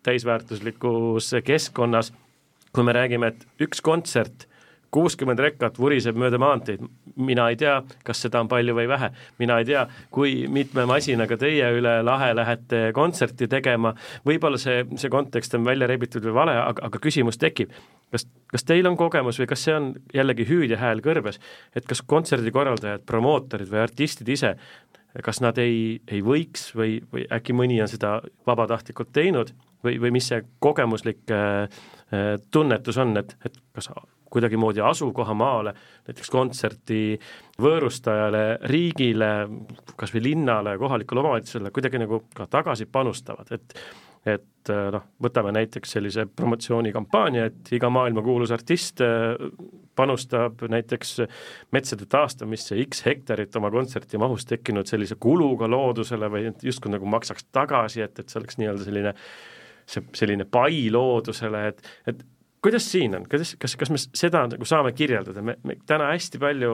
[0.05, 2.12] täisväärtuslikus keskkonnas,
[2.73, 4.49] kui me räägime, et üks kontsert
[4.93, 6.82] kuuskümmend rekkat vuriseb mööda maanteid,
[7.16, 9.09] mina ei tea, kas seda on palju või vähe,
[9.40, 13.95] mina ei tea, kui mitme masinaga teie üle lahe lähete kontserti tegema,
[14.28, 17.72] võib-olla see, see kontekst on välja rebitud või vale, aga, aga küsimus tekib,
[18.12, 21.40] kas, kas teil on kogemus või kas see on jällegi hüüdja hääl kõrbes,
[21.76, 24.57] et kas kontserdikorraldajad, promootorid või artistid ise,
[25.24, 28.18] kas nad ei, ei võiks või, või äkki mõni on seda
[28.49, 29.53] vabatahtlikult teinud
[29.84, 31.68] või, või mis see kogemuslik äh,
[32.12, 33.90] äh tunnetus on, et, et kas
[34.33, 35.74] kuidagimoodi asukohamaale,
[36.09, 37.03] näiteks kontserti
[37.62, 39.33] võõrustajale, riigile,
[39.97, 43.78] kas või linnale, kohalikule omavalitsusele kuidagi nagu ka tagasi panustavad, et
[44.22, 49.33] et noh, võtame näiteks sellise promotsioonikampaania, et iga maailmakuulus artist äh,
[49.99, 51.16] panustab näiteks
[51.74, 57.49] metsade taastamisse X hektarit oma kontserti mahus tekkinud sellise kuluga loodusele või justkui nagu maksaks
[57.53, 59.14] tagasi, et, et see oleks nii-öelda selline
[59.93, 62.22] see selline pai loodusele, et, et
[62.63, 66.39] kuidas siin on, kuidas, kas, kas me seda nagu saame kirjeldada, me, me täna hästi
[66.43, 66.73] palju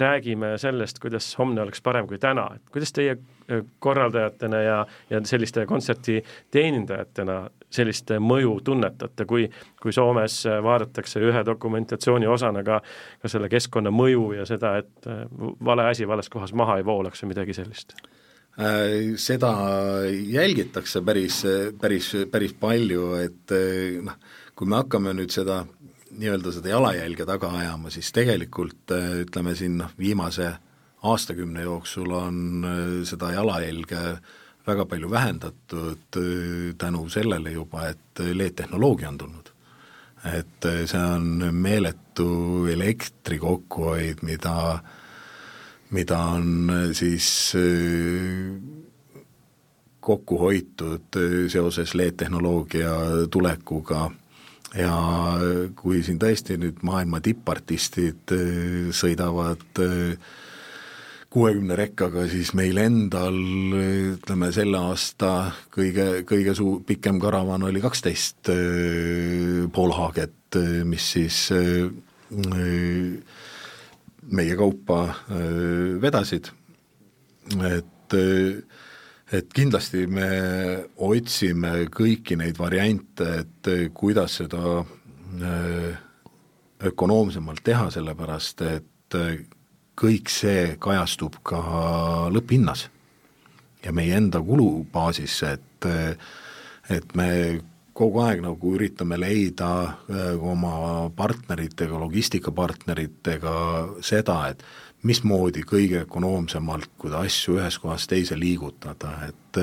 [0.00, 4.78] räägime sellest, kuidas homne oleks parem kui täna, et kuidas teie äh, korraldajatena ja,
[5.10, 6.20] ja selliste kontserti
[6.52, 7.38] teenindajatena
[7.72, 9.46] sellist mõju tunnetate, kui,
[9.80, 12.82] kui Soomes vaadatakse ühe dokumentatsiooni osana ka,
[13.22, 15.24] ka selle keskkonna mõju ja seda, et äh,
[15.64, 17.96] vale asi vales kohas maha ei voolaks või midagi sellist?
[18.60, 19.54] Äh, seda
[20.12, 21.40] jälgitakse päris,
[21.80, 23.60] päris, päris palju, et
[24.04, 24.20] noh,
[24.56, 25.62] kui me hakkame nüüd seda
[26.18, 30.52] nii-öelda seda jalajälge taga ajama, siis tegelikult äh, ütleme siin noh, viimase
[31.02, 34.02] aastakümne jooksul on äh, seda jalajälge
[34.66, 39.48] väga palju vähendatud äh, tänu sellele juba, et LED-tehnoloogia on tulnud.
[40.22, 44.78] et see on meeletu elektri kokkuhoid, mida,
[45.90, 47.56] mida on siis
[50.00, 51.18] kokku hoitud
[51.50, 52.94] seoses LED-tehnoloogia
[53.30, 54.12] tulekuga
[54.78, 54.94] ja
[55.76, 60.30] kui siin tõesti nüüd maailma tippartistid äh, sõidavad äh,
[61.32, 63.38] kuuekümne rekkaga, siis meil endal
[64.12, 65.30] ütleme, selle aasta
[65.72, 68.50] kõige, kõige suu-, pikem karavan oli kaksteist
[69.72, 71.38] poolhaaget, mis siis
[74.28, 74.98] meie kaupa
[76.04, 76.52] vedasid,
[77.70, 78.18] et
[79.32, 80.28] et kindlasti me
[81.00, 85.96] otsime kõiki neid variante, et kuidas seda äh,
[86.92, 89.42] ökonoomsemalt teha, sellepärast et äh,
[89.98, 91.62] kõik see kajastub ka
[92.32, 92.86] lõpphinnas
[93.82, 96.12] ja meie enda kulubaasis, et, äh,
[96.92, 97.28] et me
[97.96, 99.68] kogu aeg nagu üritame leida
[100.40, 103.52] oma partneritega, logistikapartneritega
[104.00, 104.64] seda, et
[105.02, 109.62] mismoodi kõige ökonoomsemalt, kuida asju ühest kohast teise liigutada, et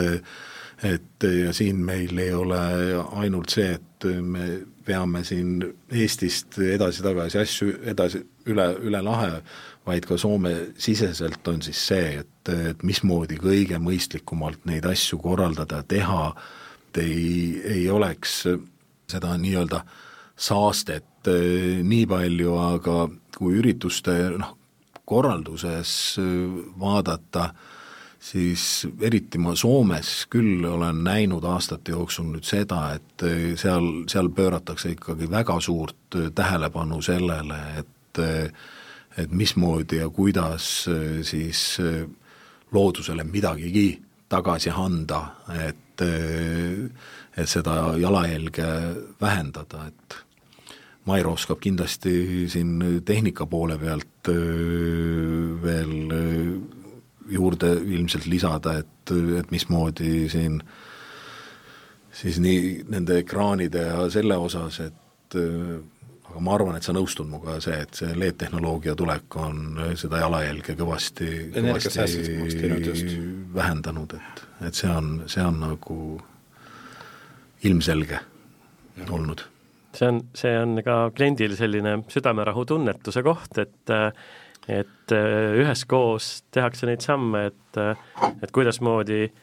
[0.84, 2.60] et ja siin meil ei ole
[3.20, 4.46] ainult see, et me
[4.88, 5.58] veame siin
[5.92, 9.42] Eestist edasi-tagasi asju edasi üle, üle lahe,
[9.88, 16.30] vaid ka Soome-siseselt on siis see, et, et mismoodi kõige mõistlikumalt neid asju korraldada, teha,
[16.90, 18.46] et ei, ei oleks
[19.10, 19.84] seda nii-öelda
[20.40, 23.02] saastet eh, nii palju, aga
[23.36, 24.56] kui ürituste noh,
[25.10, 25.92] korralduses
[26.80, 27.50] vaadata,
[28.20, 34.30] siis eriti ma Soomes küll olen näinud aastate jooksul nüüd seda, et eh, seal, seal
[34.36, 37.96] pööratakse ikkagi väga suurt tähelepanu sellele, et
[39.18, 42.08] et mismoodi ja kuidas äh, siis äh,
[42.72, 45.22] loodusele midagigi tagasi anda,
[45.66, 46.90] et, äh,
[47.38, 48.68] et seda jalajälge
[49.22, 50.18] vähendada, et
[51.10, 54.30] Mairo oskab kindlasti siin tehnika poole pealt
[55.64, 56.14] veel
[57.30, 60.60] juurde ilmselt lisada, et, et mismoodi siin
[62.20, 65.38] siis nii nende ekraanide ja selle osas, et
[66.30, 70.76] aga ma arvan, et sa nõustud minuga see, et see LED-tehnoloogia tulek on seda jalajälge
[70.78, 73.16] kõvasti, kõvasti
[73.56, 76.00] vähendanud, et, et see on, see on nagu
[77.66, 79.08] ilmselge ja.
[79.10, 79.46] olnud.
[79.96, 83.96] See on, see on ka kliendil selline südamerahu tunnetuse koht, et
[84.70, 87.80] et üheskoos tehakse neid samme, et,
[88.44, 89.38] et kuidasmoodi äh,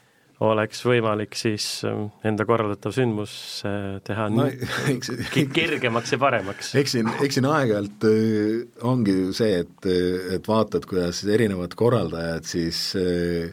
[0.45, 3.33] oleks võimalik siis ähm, enda korraldatav sündmus
[3.65, 4.45] äh, teha no,
[4.93, 5.13] eks,
[5.55, 6.75] kergemaks ja paremaks.
[6.77, 9.89] eks siin, eks siin aeg-ajalt äh, ongi ju see, et,
[10.37, 13.49] et vaatad, kuidas erinevad korraldajad siis äh,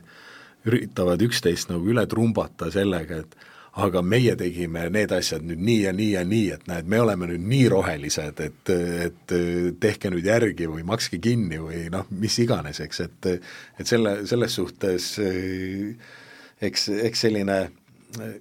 [0.67, 3.39] üritavad üksteist nagu üle trumbata sellega, et
[3.73, 7.31] aga meie tegime need asjad nüüd nii ja nii ja nii, et näed, me oleme
[7.31, 8.73] nüüd nii rohelised, et,
[9.07, 9.37] et
[9.81, 14.59] tehke nüüd järgi või makske kinni või noh, mis iganes, eks, et et selle, selles
[14.59, 15.07] suhtes
[16.67, 18.35] eks, eks selline äh,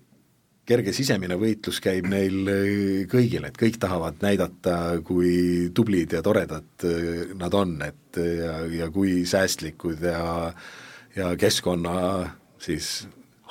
[0.68, 2.68] kerge sisemine võitlus käib neil äh,
[3.11, 8.93] kõigil, et kõik tahavad näidata, kui tublid ja toredad äh, nad on, et ja, ja
[8.95, 10.53] kui säästlikud ja
[11.12, 11.93] ja keskkonna
[12.62, 13.03] siis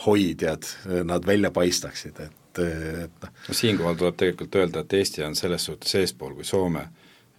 [0.05, 0.67] hoidjad
[1.03, 3.31] nad välja paistaksid, et, et noh.
[3.47, 6.87] no siinkohal tuleb tegelikult öelda, et Eesti on selles suhtes eespool kui Soome,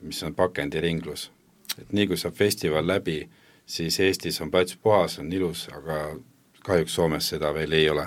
[0.03, 1.31] mis on pakendiringlus.
[1.79, 3.23] et nii, kui saab festival läbi,
[3.67, 6.17] siis Eestis on plats puhas, on ilus, aga
[6.67, 8.07] kahjuks Soomes seda veel ei ole.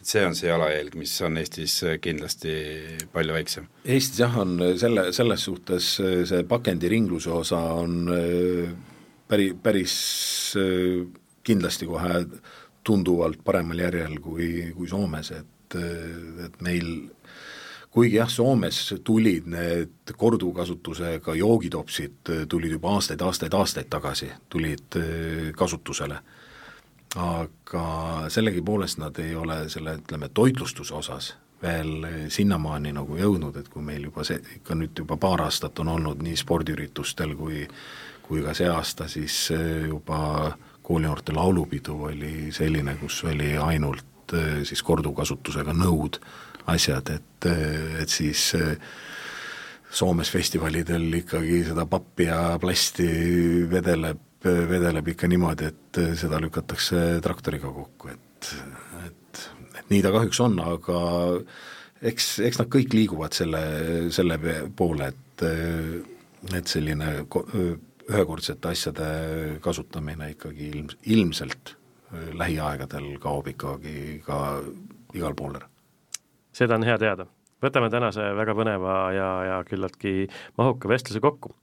[0.00, 2.52] et see on see jalajälg, mis on Eestis kindlasti
[3.12, 3.66] palju väiksem.
[3.84, 5.96] Eestis jah, on selle, selles suhtes
[6.30, 8.70] see pakendiringluse osa on äh,
[9.28, 9.96] päri, päris
[10.56, 11.02] äh,
[11.42, 12.22] kindlasti kohe
[12.88, 16.90] tunduvalt paremal järjel kui, kui Soomes, et, äh, et meil
[17.90, 24.98] kuigi jah, Soomes tulid need korduvkasutusega joogitopsid, tulid juba aastaid, aastaid, aastaid tagasi, tulid
[25.56, 26.20] kasutusele.
[27.16, 27.84] Aga
[28.28, 31.30] sellegipoolest nad ei ole selle, ütleme, toitlustuse osas
[31.62, 35.88] veel sinnamaani nagu jõudnud, et kui meil juba see, ikka nüüd juba paar aastat on
[35.96, 37.64] olnud nii spordiüritustel kui
[38.28, 39.48] kui ka see aasta siis
[39.88, 40.52] juba
[40.88, 44.34] koolinoorte laulupidu oli selline, kus oli ainult
[44.68, 46.18] siis korduvkasutusega nõud,
[46.68, 47.46] asjad, et,
[48.02, 48.50] et siis
[49.88, 53.06] Soomes festivalidel ikkagi seda pappi ja plasti
[53.70, 58.50] vedeleb vedeleb ikka niimoodi, et seda lükatakse traktoriga kokku, et,
[59.06, 59.40] et,
[59.80, 61.00] et nii ta kahjuks on, aga
[62.06, 63.62] eks, eks nad kõik liiguvad selle,
[64.14, 64.38] selle
[64.78, 65.44] poole, et,
[66.54, 67.10] et selline
[68.08, 69.08] ühekordsete asjade
[69.64, 71.74] kasutamine ikkagi ilm, ilmselt
[72.38, 74.38] lähiaegadel kaob ikkagi ka
[75.16, 75.68] igal pool ära.
[76.52, 77.26] seda on hea teada.
[77.62, 81.54] võtame tänase väga põneva ja, ja küllaltki mahuka vestluse kokku.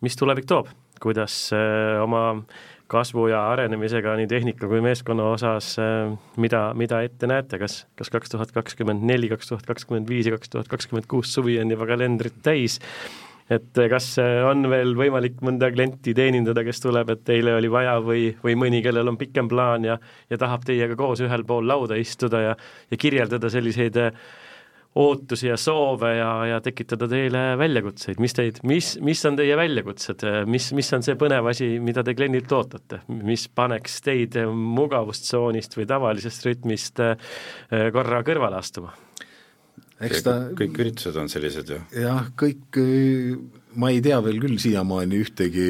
[0.00, 0.72] mis tulevik toob?
[1.00, 2.42] kuidas äh, oma
[2.86, 8.10] kasvu ja arenemisega nii tehnika kui meeskonna osas, äh, mida, mida ette näete, kas, kas
[8.14, 11.70] kaks tuhat kakskümmend neli, kaks tuhat kakskümmend viis ja kaks tuhat kakskümmend kuus suvi on
[11.74, 12.80] juba kalendrit täis,
[13.50, 14.08] et äh, kas
[14.48, 18.82] on veel võimalik mõnda klienti teenindada, kes tuleb, et teile oli vaja või, või mõni,
[18.84, 22.56] kellel on pikem plaan ja ja tahab teiega koos ühel pool lauda istuda ja
[22.90, 24.12] ja kirjeldada selliseid äh,
[24.96, 30.24] ootusi ja soove ja, ja tekitada teile väljakutseid, mis teid, mis, mis on teie väljakutsed,
[30.48, 35.88] mis, mis on see põnev asi, mida te kliendilt ootate, mis paneks teid mugavustsoonist või
[35.90, 37.04] tavalisest rütmist
[37.92, 38.96] korra kõrvale astuma?
[40.00, 41.78] Eks ta kõik üritused on sellised ju.
[41.96, 42.80] jah, kõik,
[43.80, 45.68] ma ei tea veel küll siiamaani ühtegi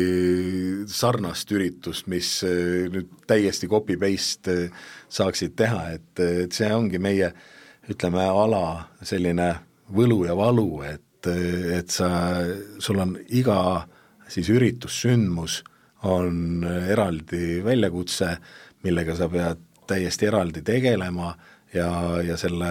[0.90, 4.70] sarnast üritust, mis äh, nüüd täiesti copy-paste
[5.08, 7.52] saaksid teha, et, et see ongi meie äh,
[7.90, 9.50] ütleme, ala selline
[9.94, 12.08] võlu ja valu, et, et sa,
[12.82, 13.86] sul on iga
[14.30, 15.60] siis üritus, sündmus
[16.06, 18.34] on eraldi väljakutse,
[18.86, 21.32] millega sa pead täiesti eraldi tegelema
[21.76, 21.90] ja,
[22.24, 22.70] ja selle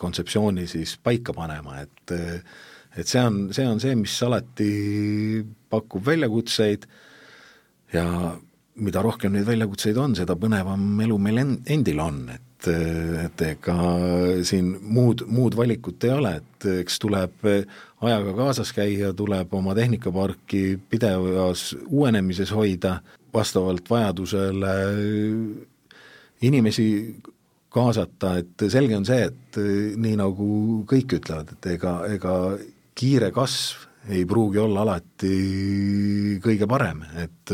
[0.00, 2.16] kontseptsiooni siis paika panema, et
[2.92, 4.70] et see on, see on see, mis alati
[5.72, 6.84] pakub väljakutseid
[7.94, 8.06] ja
[8.82, 13.74] mida rohkem neid väljakutseid on, seda põnevam elu meil en-, endil on, et et ega
[14.46, 17.46] siin muud, muud valikut ei ole, et eks tuleb
[18.06, 23.00] ajaga kaasas käia, tuleb oma tehnikaparki pidevas uuenemises hoida,
[23.34, 24.76] vastavalt vajadusele
[26.46, 26.86] inimesi
[27.72, 29.60] kaasata, et selge on see, et
[30.00, 30.48] nii nagu
[30.88, 32.34] kõik ütlevad, et ega, ega
[32.98, 37.52] kiire kasv ei pruugi olla alati kõige parem, et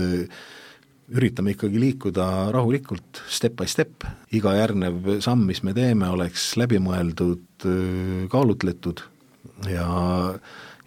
[1.08, 4.04] üritame ikkagi liikuda rahulikult, step by step,
[4.36, 7.68] iga järgnev samm, mis me teeme, oleks läbimõeldud,
[8.32, 9.04] kaalutletud
[9.68, 9.86] ja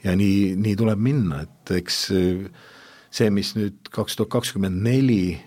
[0.02, 5.38] ja nii, nii tuleb minna, et eks see, mis nüüd kaks tuhat kakskümmend neli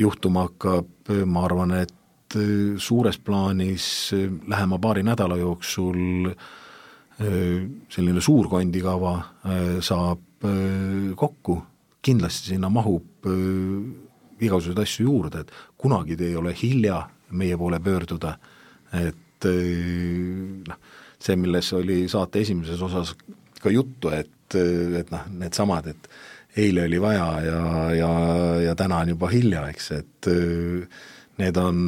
[0.00, 1.92] juhtuma hakkab, ma arvan, et
[2.78, 3.86] suures plaanis
[4.48, 6.30] lähema paari nädala jooksul
[7.14, 9.12] selline suur kondikava
[9.84, 10.46] saab
[11.16, 11.56] kokku,
[12.02, 13.28] kindlasti sinna mahub
[14.42, 17.04] igasuguseid asju juurde, et kunagi ei ole hilja
[17.38, 18.34] meie poole pöörduda,
[18.98, 20.78] et noh,
[21.18, 23.14] see, milles oli saate esimeses osas
[23.62, 26.10] ka juttu, et, et noh, needsamad, et
[26.64, 27.60] eile oli vaja ja,
[27.98, 28.12] ja,
[28.68, 30.28] ja täna on juba hilja, eks, et
[31.38, 31.78] need on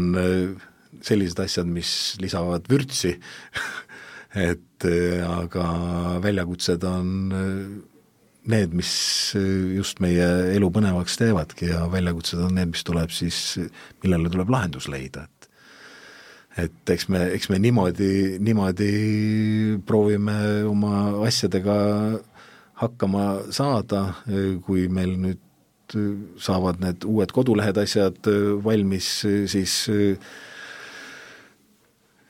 [1.04, 1.90] sellised asjad, mis
[2.22, 3.16] lisavad vürtsi.
[4.36, 5.66] Et äh, aga
[6.20, 7.68] väljakutsed on äh,
[8.52, 8.90] need, mis
[9.38, 13.56] äh, just meie elu põnevaks teevadki ja väljakutsed on need, mis tuleb siis,
[14.04, 15.32] millele tuleb lahendus leida, et
[16.56, 18.92] et eks me, eks me niimoodi, niimoodi
[19.84, 20.92] proovime oma
[21.26, 21.74] asjadega
[22.80, 24.06] hakkama saada,
[24.64, 25.42] kui meil nüüd
[26.42, 28.28] saavad need uued kodulehed asjad
[28.64, 29.10] valmis,
[29.52, 29.76] siis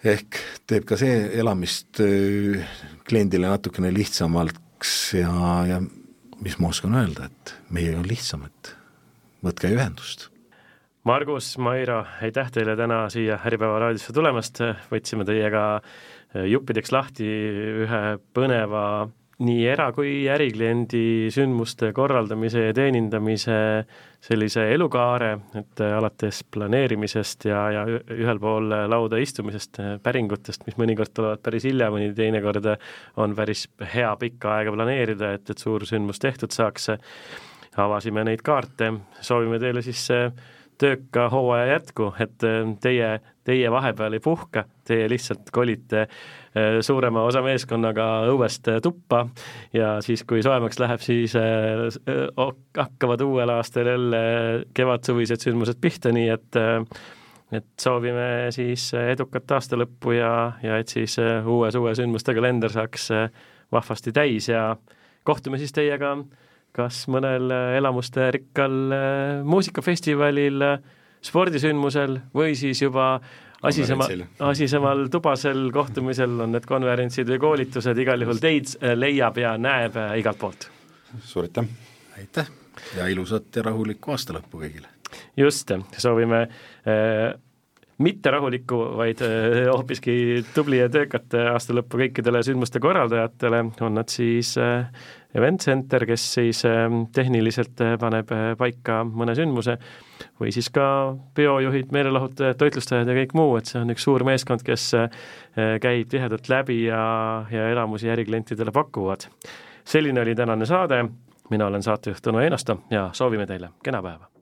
[0.07, 0.39] ehk
[0.69, 2.63] teeb ka see elamist äh,
[3.09, 5.33] kliendile natukene lihtsamaks ja,
[5.69, 5.81] ja
[6.43, 8.73] mis ma oskan öelda, et meiega on lihtsam, et
[9.45, 10.29] võtke ühendust.
[11.07, 17.29] Margus, Mairo, aitäh teile täna siia Äripäeva raadiosse tulemast, võtsime teiega äh, juppideks lahti
[17.87, 18.03] ühe
[18.37, 18.85] põneva
[19.39, 23.57] nii era- kui ärikliendi sündmuste korraldamise ja teenindamise
[24.25, 27.85] sellise elukaare, et alates planeerimisest ja, ja
[28.17, 32.71] ühel pool lauda istumisest, päringutest, mis mõnikord tulevad päris hilja, mõni teinekord
[33.21, 36.91] on päris hea pikka aega planeerida, et, et suur sündmus tehtud saaks,
[37.77, 40.09] avasime neid kaarte, soovime teile siis
[40.81, 42.41] tööka hooaja jätku, et
[42.81, 46.07] teie, teie vahepeal ei puhka, teie lihtsalt kolite
[46.57, 49.27] Äh, suurema osa meeskonnaga õuest äh, tuppa
[49.77, 51.83] ja siis, kui soojemaks läheb, siis äh,
[52.79, 54.21] hakkavad uuel aastal jälle
[54.77, 56.61] kevadsuvised sündmused pihta, nii et
[57.55, 60.31] et soovime siis edukat aasta lõppu ja,
[60.65, 63.11] ja et siis uue suve sündmuste kalender saaks
[63.73, 64.65] vahvasti täis ja
[65.29, 66.17] kohtume siis teiega
[66.75, 68.81] kas mõnel elamusterikkal
[69.47, 70.65] muusikafestivalil,
[71.27, 73.17] spordisündmusel või siis juba
[73.63, 74.09] asisema,
[74.39, 79.97] asisemal tubasel kohtumisel on need konverentsid või koolitused, igal juhul teid äh, leiab ja näeb
[80.01, 80.69] äh, igalt poolt.
[81.25, 81.67] suur aitäh!
[82.19, 82.53] aitäh
[82.97, 84.93] ja ilusat ja rahulikku aasta lõppu kõigile!
[85.37, 87.33] just, soovime äh,
[87.99, 94.13] mitte rahulikku, vaid äh, hoopiski tubli ja töökat aasta lõppu kõikidele sündmuste korraldajatele, on nad
[94.13, 94.57] siis
[95.37, 96.63] Event Center, kes siis
[97.13, 99.77] tehniliselt paneb paika mõne sündmuse,
[100.41, 104.65] või siis ka peojuhid, meelelahutajad, toitlustajad ja kõik muu, et see on üks suur meeskond,
[104.67, 105.11] kes äh,
[105.83, 107.03] käib tihedalt läbi ja,
[107.51, 109.29] ja elamusi äriklientidele pakuvad.
[109.85, 111.05] selline oli tänane saade,
[111.51, 114.36] mina olen saatejuht Tõnu Einasto ja soovime teile kena päeva!